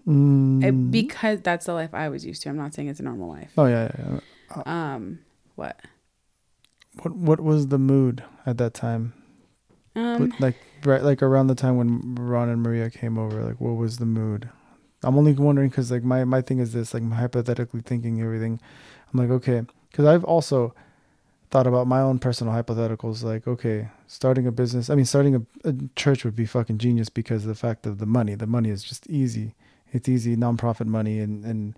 [0.07, 0.64] Mm.
[0.64, 2.48] It- because that's the life I was used to.
[2.48, 3.53] I'm not saying it's a normal life.
[3.57, 4.18] oh yeah, yeah,
[4.57, 4.62] yeah.
[4.94, 5.20] Um,
[5.55, 5.78] what?
[7.03, 9.12] What what was the mood at that time?
[9.94, 13.76] Um, like right like around the time when Ron and Maria came over, like what
[13.76, 14.50] was the mood?
[15.03, 18.61] I'm only wondering because like my my thing is this, like hypothetically thinking everything.
[19.12, 20.74] I'm like okay, because I've also
[21.50, 23.22] thought about my own personal hypotheticals.
[23.22, 24.90] Like okay, starting a business.
[24.90, 27.98] I mean, starting a, a church would be fucking genius because of the fact of
[27.98, 28.34] the money.
[28.34, 29.55] The money is just easy.
[29.92, 31.74] It's easy nonprofit money and and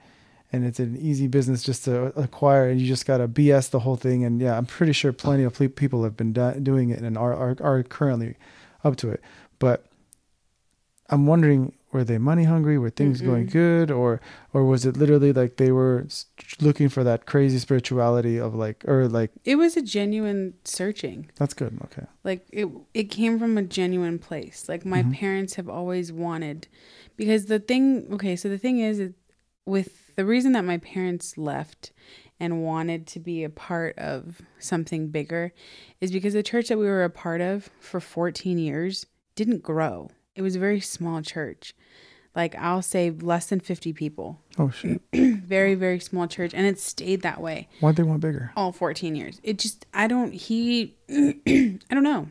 [0.52, 3.96] and it's an easy business just to acquire and you just gotta BS the whole
[3.96, 7.00] thing and yeah I'm pretty sure plenty of ple- people have been do- doing it
[7.00, 8.36] and are, are are currently
[8.84, 9.20] up to it
[9.58, 9.86] but
[11.10, 13.52] I'm wondering were they money hungry were things going Mm-mm.
[13.52, 14.20] good or
[14.52, 16.06] or was it literally like they were
[16.60, 21.30] looking for that crazy spirituality of like or like it was a genuine searching.
[21.36, 25.14] that's good okay like it it came from a genuine place like my Mhm.
[25.14, 26.66] parents have always wanted
[27.16, 29.14] because the thing okay so the thing is it-
[29.66, 31.92] with the reason that my parents left
[32.40, 35.52] and wanted to be a part of something bigger
[36.00, 40.10] is because the church that we were a part of for 14 years didn't grow
[40.34, 41.74] it was a very small church
[42.34, 46.78] like i'll say less than 50 people oh shit very very small church and it
[46.78, 49.40] stayed that way why'd they want bigger all 14 years.
[49.42, 52.28] It just, I don't, he, I don't know.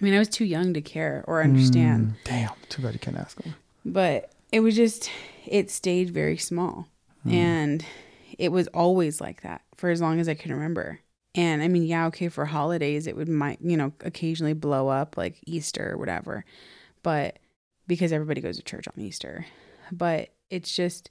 [0.00, 3.00] I mean, I was too young to care or understand, Mm, damn too bad you
[3.00, 3.54] can't ask them
[3.84, 5.10] but it was just,
[5.46, 6.88] it stayed very small.
[7.26, 7.32] Mm.
[7.32, 7.84] And
[8.38, 11.00] it was always like that for as long as I can remember.
[11.34, 15.16] And I mean, yeah, okay, for holidays, it would, might, you know, occasionally blow up
[15.16, 16.44] like Easter or whatever,
[17.02, 17.38] but
[17.86, 19.46] because everybody goes to church on Easter.
[19.90, 21.10] But it's just,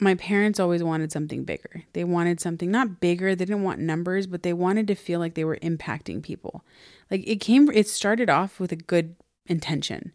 [0.00, 1.84] my parents always wanted something bigger.
[1.92, 5.34] They wanted something not bigger, they didn't want numbers, but they wanted to feel like
[5.34, 6.64] they were impacting people.
[7.10, 10.12] Like it came it started off with a good intention.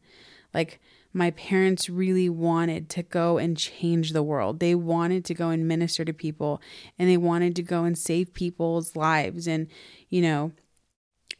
[0.53, 0.79] Like
[1.13, 4.59] my parents really wanted to go and change the world.
[4.59, 6.61] They wanted to go and minister to people
[6.99, 9.67] and they wanted to go and save people's lives and,
[10.09, 10.51] you know,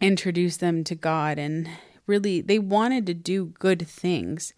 [0.01, 1.69] introduce them to God and
[2.07, 4.53] really they wanted to do good things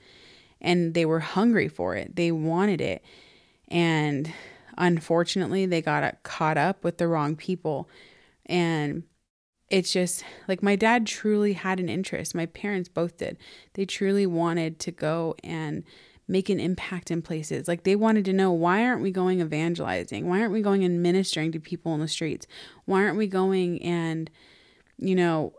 [0.61, 2.15] and they were hungry for it.
[2.15, 3.03] They wanted it.
[3.67, 4.31] And
[4.77, 7.89] unfortunately, they got caught up with the wrong people.
[8.45, 9.03] And
[9.69, 12.33] it's just like my dad truly had an interest.
[12.33, 13.37] My parents both did.
[13.73, 15.83] They truly wanted to go and
[16.27, 17.67] make an impact in places.
[17.67, 20.27] Like they wanted to know why aren't we going evangelizing?
[20.27, 22.47] Why aren't we going and ministering to people in the streets?
[22.85, 24.29] Why aren't we going and,
[24.97, 25.53] you know,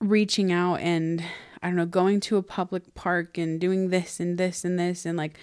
[0.00, 1.22] reaching out and
[1.62, 5.04] I don't know, going to a public park and doing this and this and this
[5.04, 5.38] and like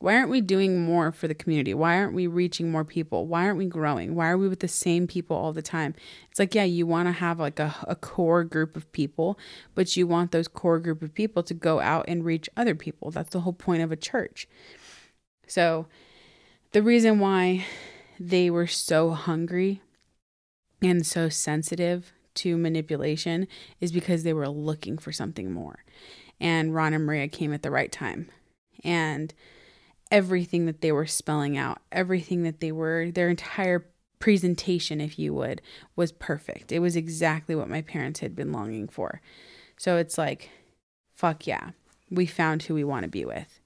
[0.00, 1.74] why aren't we doing more for the community?
[1.74, 3.26] Why aren't we reaching more people?
[3.26, 4.14] Why aren't we growing?
[4.14, 5.94] Why are we with the same people all the time?
[6.30, 9.38] It's like, yeah, you want to have like a, a core group of people,
[9.74, 13.10] but you want those core group of people to go out and reach other people.
[13.10, 14.46] That's the whole point of a church.
[15.48, 15.86] So,
[16.72, 17.64] the reason why
[18.20, 19.80] they were so hungry
[20.80, 23.46] and so sensitive to manipulation
[23.80, 25.84] is because they were looking for something more.
[26.40, 28.28] And Ron and Maria came at the right time.
[28.84, 29.34] And
[30.10, 33.86] everything that they were spelling out, everything that they were, their entire
[34.18, 35.62] presentation, if you would,
[35.96, 36.72] was perfect.
[36.72, 39.20] It was exactly what my parents had been longing for.
[39.76, 40.50] So it's like,
[41.14, 41.70] fuck yeah,
[42.10, 43.60] we found who we want to be with.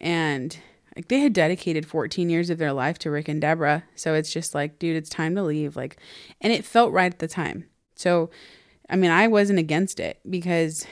[0.00, 0.56] And
[0.94, 3.84] like they had dedicated 14 years of their life to Rick and Deborah.
[3.94, 5.76] So it's just like, dude, it's time to leave.
[5.76, 5.98] Like,
[6.40, 7.66] and it felt right at the time.
[7.96, 8.30] So,
[8.88, 10.86] I mean, I wasn't against it because,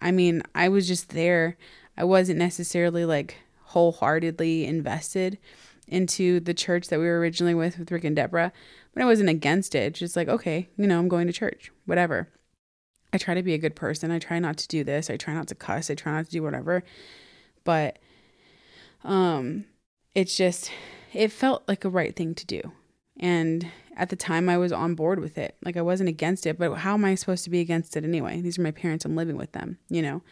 [0.00, 1.56] I mean, I was just there.
[1.96, 5.38] I wasn't necessarily like wholeheartedly invested
[5.86, 8.52] into the church that we were originally with with Rick and Deborah,
[8.92, 9.94] but I wasn't against it.
[9.94, 12.28] Just like, okay, you know, I'm going to church, whatever.
[13.12, 14.10] I try to be a good person.
[14.10, 15.08] I try not to do this.
[15.08, 15.90] I try not to cuss.
[15.90, 16.84] I try not to do whatever.
[17.64, 17.98] But
[19.04, 19.64] um
[20.14, 20.70] it's just
[21.12, 22.72] it felt like a right thing to do.
[23.18, 25.56] And at the time I was on board with it.
[25.64, 28.40] Like I wasn't against it, but how am I supposed to be against it anyway?
[28.40, 29.04] These are my parents.
[29.04, 30.22] I'm living with them, you know.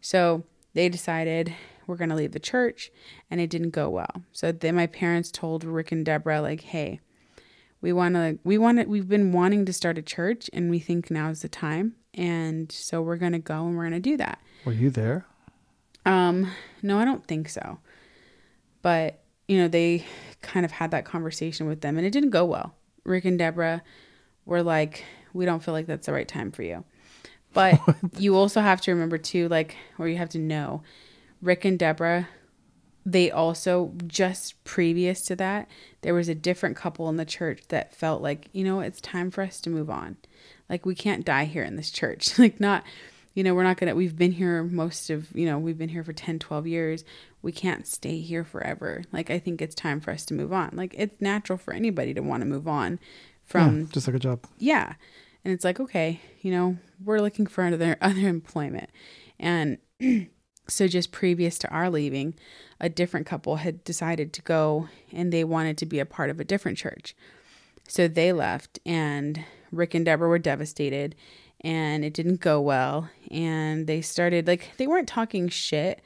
[0.00, 1.54] So they decided
[1.86, 2.90] we're going to leave the church
[3.30, 4.22] and it didn't go well.
[4.32, 7.00] So then my parents told Rick and Deborah like, "Hey,
[7.80, 10.78] we want to we want to we've been wanting to start a church and we
[10.78, 11.96] think now is the time.
[12.14, 15.26] And so we're going to go and we're going to do that." Were you there?
[16.06, 16.52] Um,
[16.82, 17.78] no, I don't think so.
[18.82, 19.20] But,
[19.50, 20.06] you know, they
[20.42, 22.72] kind of had that conversation with them and it didn't go well.
[23.02, 23.82] Rick and Deborah
[24.46, 26.84] were like, we don't feel like that's the right time for you.
[27.52, 27.80] But
[28.16, 30.84] you also have to remember too, like, or you have to know,
[31.42, 32.28] Rick and Deborah,
[33.04, 35.68] they also just previous to that,
[36.02, 39.32] there was a different couple in the church that felt like, you know, it's time
[39.32, 40.16] for us to move on.
[40.68, 42.38] Like we can't die here in this church.
[42.38, 42.84] like not
[43.34, 45.88] you know, we're not going to, we've been here most of, you know, we've been
[45.88, 47.04] here for 10, 12 years.
[47.42, 49.04] We can't stay here forever.
[49.12, 50.70] Like, I think it's time for us to move on.
[50.74, 52.98] Like, it's natural for anybody to want to move on
[53.44, 54.44] from, yeah, just like a job.
[54.58, 54.94] yeah.
[55.44, 58.90] And it's like, okay, you know, we're looking for other, other employment.
[59.38, 59.78] And
[60.68, 62.34] so just previous to our leaving,
[62.80, 66.40] a different couple had decided to go and they wanted to be a part of
[66.40, 67.14] a different church.
[67.88, 71.16] So they left and Rick and Deborah were devastated
[71.62, 76.00] and it didn't go well and they started like they weren't talking shit,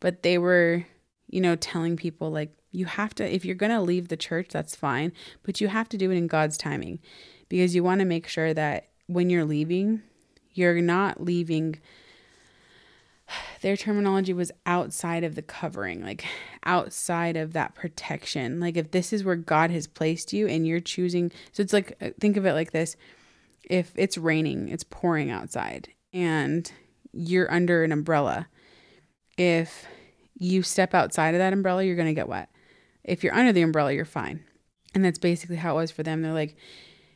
[0.00, 0.86] but they were,
[1.28, 4.48] you know, telling people like you have to if you're going to leave the church,
[4.50, 6.98] that's fine, but you have to do it in God's timing
[7.48, 10.02] because you want to make sure that when you're leaving,
[10.52, 11.78] you're not leaving
[13.60, 16.24] their terminology was outside of the covering, like
[16.64, 18.60] outside of that protection.
[18.60, 21.96] Like if this is where God has placed you and you're choosing, so it's like,
[22.00, 22.96] uh, think of it like this
[23.64, 26.72] if it's raining, it's pouring outside, and
[27.12, 28.48] you're under an umbrella.
[29.40, 29.86] If
[30.38, 32.50] you step outside of that umbrella, you're going to get wet.
[33.04, 34.44] If you're under the umbrella, you're fine.
[34.94, 36.22] And that's basically how it was for them.
[36.22, 36.56] They're like,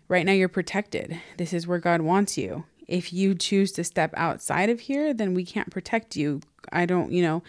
[0.09, 1.21] right now you're protected.
[1.37, 5.35] This is where God wants you if you choose to step outside of here, then
[5.35, 6.41] we can't protect you.
[6.73, 7.43] I don't, you know,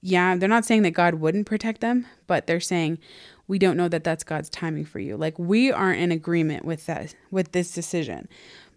[0.00, 2.98] yeah, they're not saying that God wouldn't protect them, but they're saying
[3.46, 5.16] we don't know that that's God's timing for you.
[5.16, 8.28] Like we aren't in agreement with that with this decision.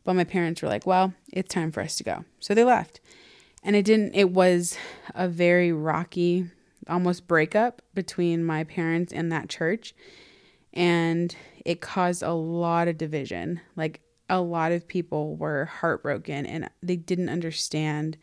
[0.03, 3.01] But my parents were like, "Well, it's time for us to go." So they left.
[3.68, 4.78] And it didn't it was
[5.13, 6.49] a very rocky
[6.88, 9.93] almost breakup between my parents and that church.
[10.74, 13.59] And it caused a lot of division.
[13.76, 13.99] Like
[14.30, 18.15] a lot of people were heartbroken and they didn't understand.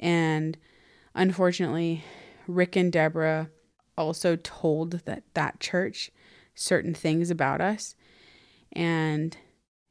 [0.00, 0.58] And
[1.14, 2.02] unfortunately,
[2.48, 3.50] Rick and Deborah
[3.96, 6.10] also told that that church
[6.56, 7.94] certain things about us.
[8.72, 9.36] And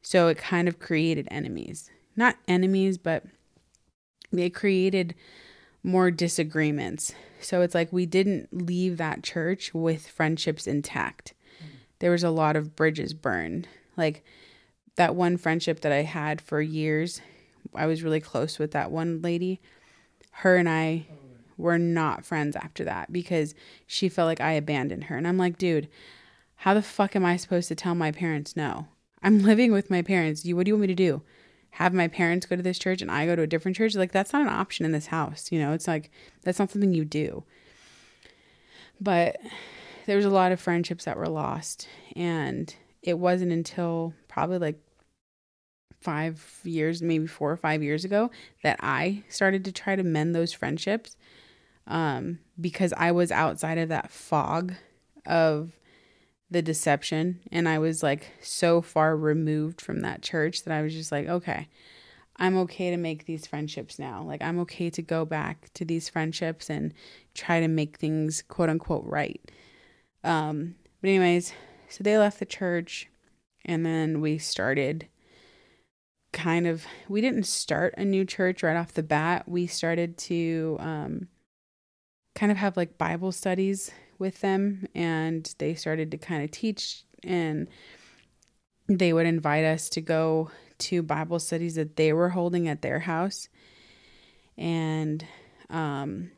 [0.02, 1.90] so it kind of created enemies.
[2.18, 3.24] Not enemies, but
[4.40, 5.16] they created
[5.84, 7.14] more disagreements.
[7.42, 11.34] So it's like we didn't leave that church with friendships intact.
[12.00, 13.68] There was a lot of bridges burned.
[13.96, 14.24] Like
[14.96, 17.22] that one friendship that I had for years,
[17.76, 19.62] I was really close with that one lady.
[20.32, 21.06] Her and I
[21.58, 23.54] were not friends after that because
[23.86, 25.18] she felt like I abandoned her.
[25.18, 25.88] And I'm like, dude,
[26.58, 28.88] how the fuck am I supposed to tell my parents no?
[29.22, 30.46] I'm living with my parents.
[30.46, 31.22] You what do you want me to do?
[31.74, 33.96] Have my parents go to this church and I go to a different church?
[33.96, 35.52] Like that's not an option in this house.
[35.52, 36.12] You know, it's like
[36.44, 37.44] that's not something you do.
[39.02, 39.38] But
[40.06, 44.80] there was a lot of friendships that were lost and it wasn't until probably like
[46.00, 48.30] five years, maybe four or five years ago,
[48.62, 51.16] that I started to try to mend those friendships
[51.88, 54.74] um, because I was outside of that fog
[55.26, 55.72] of
[56.54, 57.42] the deception.
[57.52, 61.28] And I was like so far removed from that church that I was just like,
[61.28, 61.68] okay,
[62.38, 64.24] I'm okay to make these friendships now.
[64.24, 66.94] Like, I'm okay to go back to these friendships and
[67.36, 69.42] try to make things quote unquote right.
[70.24, 71.54] Um, but, anyways,
[71.90, 73.10] so they left the church
[73.66, 75.08] and then we started
[76.32, 80.76] kind of we didn't start a new church right off the bat we started to
[80.80, 81.28] um,
[82.34, 87.04] kind of have like bible studies with them and they started to kind of teach
[87.24, 87.68] and
[88.88, 93.00] they would invite us to go to bible studies that they were holding at their
[93.00, 93.48] house
[94.58, 95.26] and
[95.70, 96.32] um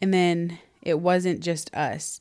[0.00, 2.20] and then it wasn't just us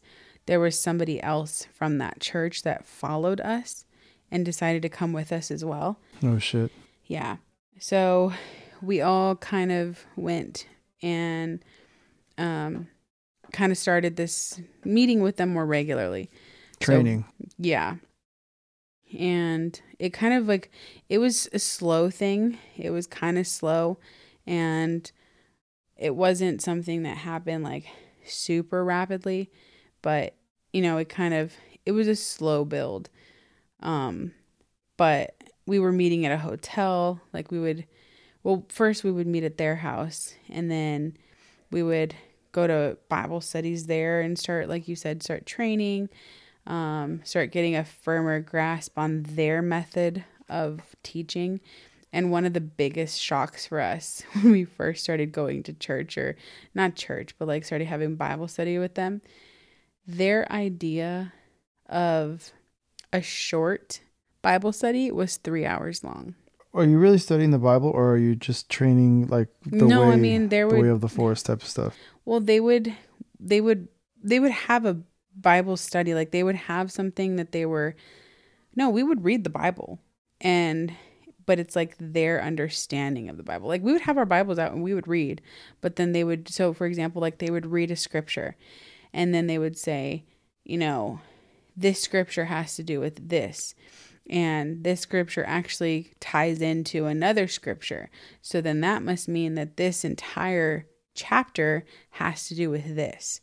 [0.50, 3.86] there was somebody else from that church that followed us
[4.32, 6.00] and decided to come with us as well.
[6.24, 6.72] Oh shit.
[7.06, 7.38] Yeah.
[7.78, 8.34] So
[8.82, 10.66] we all kind of went
[11.04, 11.64] and
[12.40, 12.88] um
[13.52, 16.30] kind of started this meeting with them more regularly.
[16.80, 17.26] Training.
[17.28, 17.96] So, yeah.
[19.18, 20.72] And it kind of like
[21.10, 22.58] it was a slow thing.
[22.78, 23.98] It was kind of slow
[24.46, 25.12] and
[25.98, 27.86] it wasn't something that happened like
[28.26, 29.50] super rapidly,
[30.02, 30.36] but
[30.74, 31.54] you know, it kind of
[31.86, 33.10] it was a slow build.
[33.82, 34.34] Um
[34.96, 35.36] but
[35.66, 37.22] we were meeting at a hotel.
[37.32, 37.86] Like we would,
[38.44, 41.16] well, first we would meet at their house and then
[41.72, 42.16] we would
[42.52, 46.10] go to Bible studies there and start, like you said, start training,
[46.68, 51.60] um, start getting a firmer grasp on their method of teaching.
[52.12, 56.18] And one of the biggest shocks for us when we first started going to church,
[56.18, 56.36] or
[56.74, 59.22] not church, but like started having Bible study with them,
[60.06, 61.34] their idea
[61.88, 62.52] of
[63.14, 64.02] a short
[64.42, 66.36] Bible study was three hours long.
[66.74, 70.14] Are you really studying the Bible, or are you just training like the no, way?
[70.14, 71.98] I mean there the way of the forest type of stuff.
[72.30, 72.96] Well they would
[73.40, 73.88] they would
[74.24, 75.02] they would have a
[75.36, 77.96] Bible study like they would have something that they were
[78.76, 80.00] no we would read the Bible
[80.40, 80.94] and
[81.48, 83.68] but it's like their understanding of the Bible.
[83.68, 85.42] Like we would have our Bibles out and we would read,
[85.82, 88.56] but then they would so for example, like they would read a scripture
[89.12, 90.26] and then they would say,
[90.64, 91.22] you know,
[91.76, 93.74] this scripture has to do with this.
[94.30, 98.12] And this scripture actually ties into another scripture.
[98.44, 100.86] So then that must mean that this entire
[101.20, 103.42] chapter has to do with this.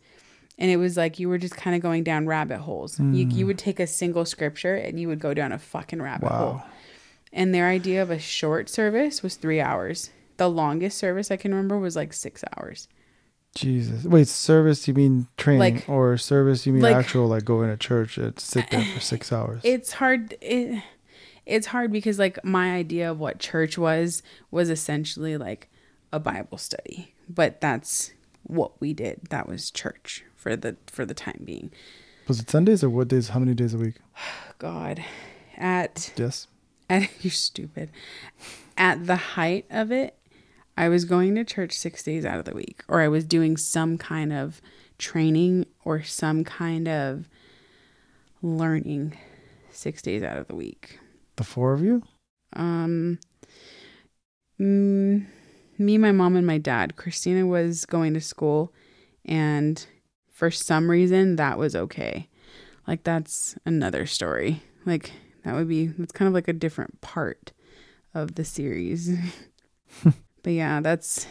[0.59, 2.99] And it was like you were just kind of going down rabbit holes.
[2.99, 3.47] You, you hmm.
[3.49, 6.63] would take a single scripture and you would go down a fucking rabbit hole.
[7.33, 10.11] And their idea of a short service was three hours.
[10.39, 12.89] The longest service I can remember was like six hours.
[13.55, 14.05] Jesus.
[14.05, 17.77] Wait, service you mean training Like- or service you mean like- actual like going to
[17.77, 19.61] church and sit there for six hours?
[19.65, 20.37] It's hard.
[20.41, 20.83] It,
[21.45, 25.69] it's hard because like my idea of what church was was essentially like
[26.13, 28.13] a Bible study, but that's
[28.43, 29.21] what we did.
[29.31, 31.71] That was church for the for the time being.
[32.29, 33.31] Was it Sundays or what days?
[33.31, 33.97] How many days a week?
[34.59, 35.05] God,
[35.57, 36.49] at Yes.
[36.89, 37.91] at you're stupid.
[38.77, 40.17] At the height of it,
[40.77, 43.57] I was going to church six days out of the week, or I was doing
[43.57, 44.61] some kind of
[44.99, 47.29] training or some kind of
[48.43, 49.17] learning
[49.71, 50.99] six days out of the week.
[51.37, 52.03] The four of you?
[52.55, 53.19] Um,
[54.61, 55.27] mm,
[55.79, 56.97] me, my mom, and my dad.
[56.97, 58.73] Christina was going to school,
[59.25, 59.85] and
[60.31, 62.29] for some reason, that was okay.
[62.87, 64.63] Like that's another story.
[64.85, 65.13] Like
[65.45, 65.93] that would be.
[65.99, 67.53] It's kind of like a different part
[68.15, 69.11] of the series.
[70.03, 70.11] Hmm.
[70.43, 71.27] but yeah, that's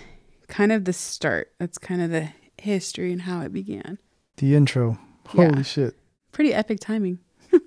[0.48, 1.52] kind of the start.
[1.60, 4.00] That's kind of the history and how it began.
[4.38, 4.98] The intro.
[5.28, 5.62] Holy Yeah.
[5.62, 5.96] shit.
[6.32, 7.20] Pretty epic timing.
[7.54, 7.60] I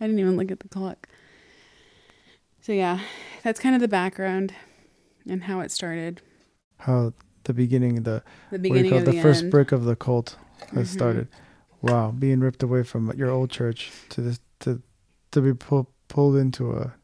[0.00, 1.08] didn't even look at the clock.
[2.62, 3.00] So yeah,
[3.42, 4.54] that's kind of the background
[5.28, 6.20] and how it started.
[6.78, 7.12] How
[7.44, 9.50] the beginning, the The what do you beginning of the, the first end.
[9.50, 10.36] brick of the cult
[10.74, 10.92] has Mhm.
[10.92, 11.28] started.
[11.82, 14.82] Wow, being ripped away from your old church to this to
[15.32, 16.94] to be pulled pulled into a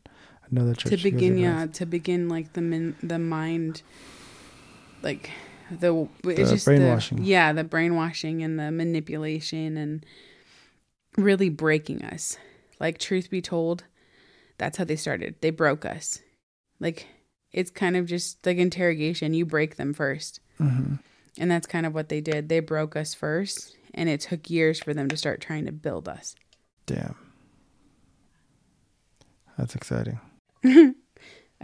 [0.51, 0.91] another church.
[1.03, 3.83] to begin, yeah, to begin like the min- the mind,
[5.03, 5.31] like
[5.71, 7.19] the it's The just brainwashing.
[7.19, 10.05] The, yeah, the brainwashing and the manipulation and
[11.17, 12.37] really breaking us.
[12.79, 13.85] Like truth be told,
[14.59, 15.37] that's how they started.
[15.41, 16.21] They broke us.
[16.79, 17.07] Like
[17.57, 19.35] it's kind of just like interrogation.
[19.35, 20.39] You break them first.
[20.61, 21.01] Mhm.
[21.39, 22.49] And that's kind of what they did.
[22.49, 26.09] They broke us first, and it took years for them to start trying to build
[26.09, 26.35] us.
[26.87, 27.17] Damn.
[29.59, 30.21] That's exciting.
[30.65, 30.95] I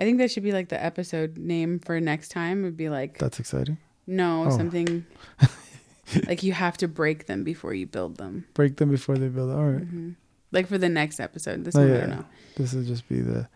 [0.04, 2.60] think that should be like the episode name for next time.
[2.62, 3.78] It Would be like That's exciting.
[4.06, 4.56] no Oh.
[4.56, 5.04] something
[6.26, 8.46] like you have to break them before you build them.
[8.54, 9.50] Break them before they build.
[9.50, 9.82] All right.
[9.84, 10.10] hmm
[10.50, 11.64] Like for the next episode.
[11.64, 12.00] This Oh, one I yeah.
[12.00, 12.24] don't know.
[12.56, 13.48] This will just be the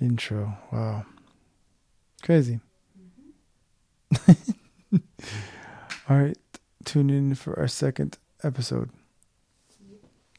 [0.00, 0.56] intro.
[0.70, 1.06] Wow.
[2.22, 2.60] Crazy.
[6.08, 6.38] All right.
[6.84, 8.90] Tune in for our second episode.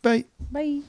[0.02, 0.26] Bye.
[0.52, 0.82] Bye.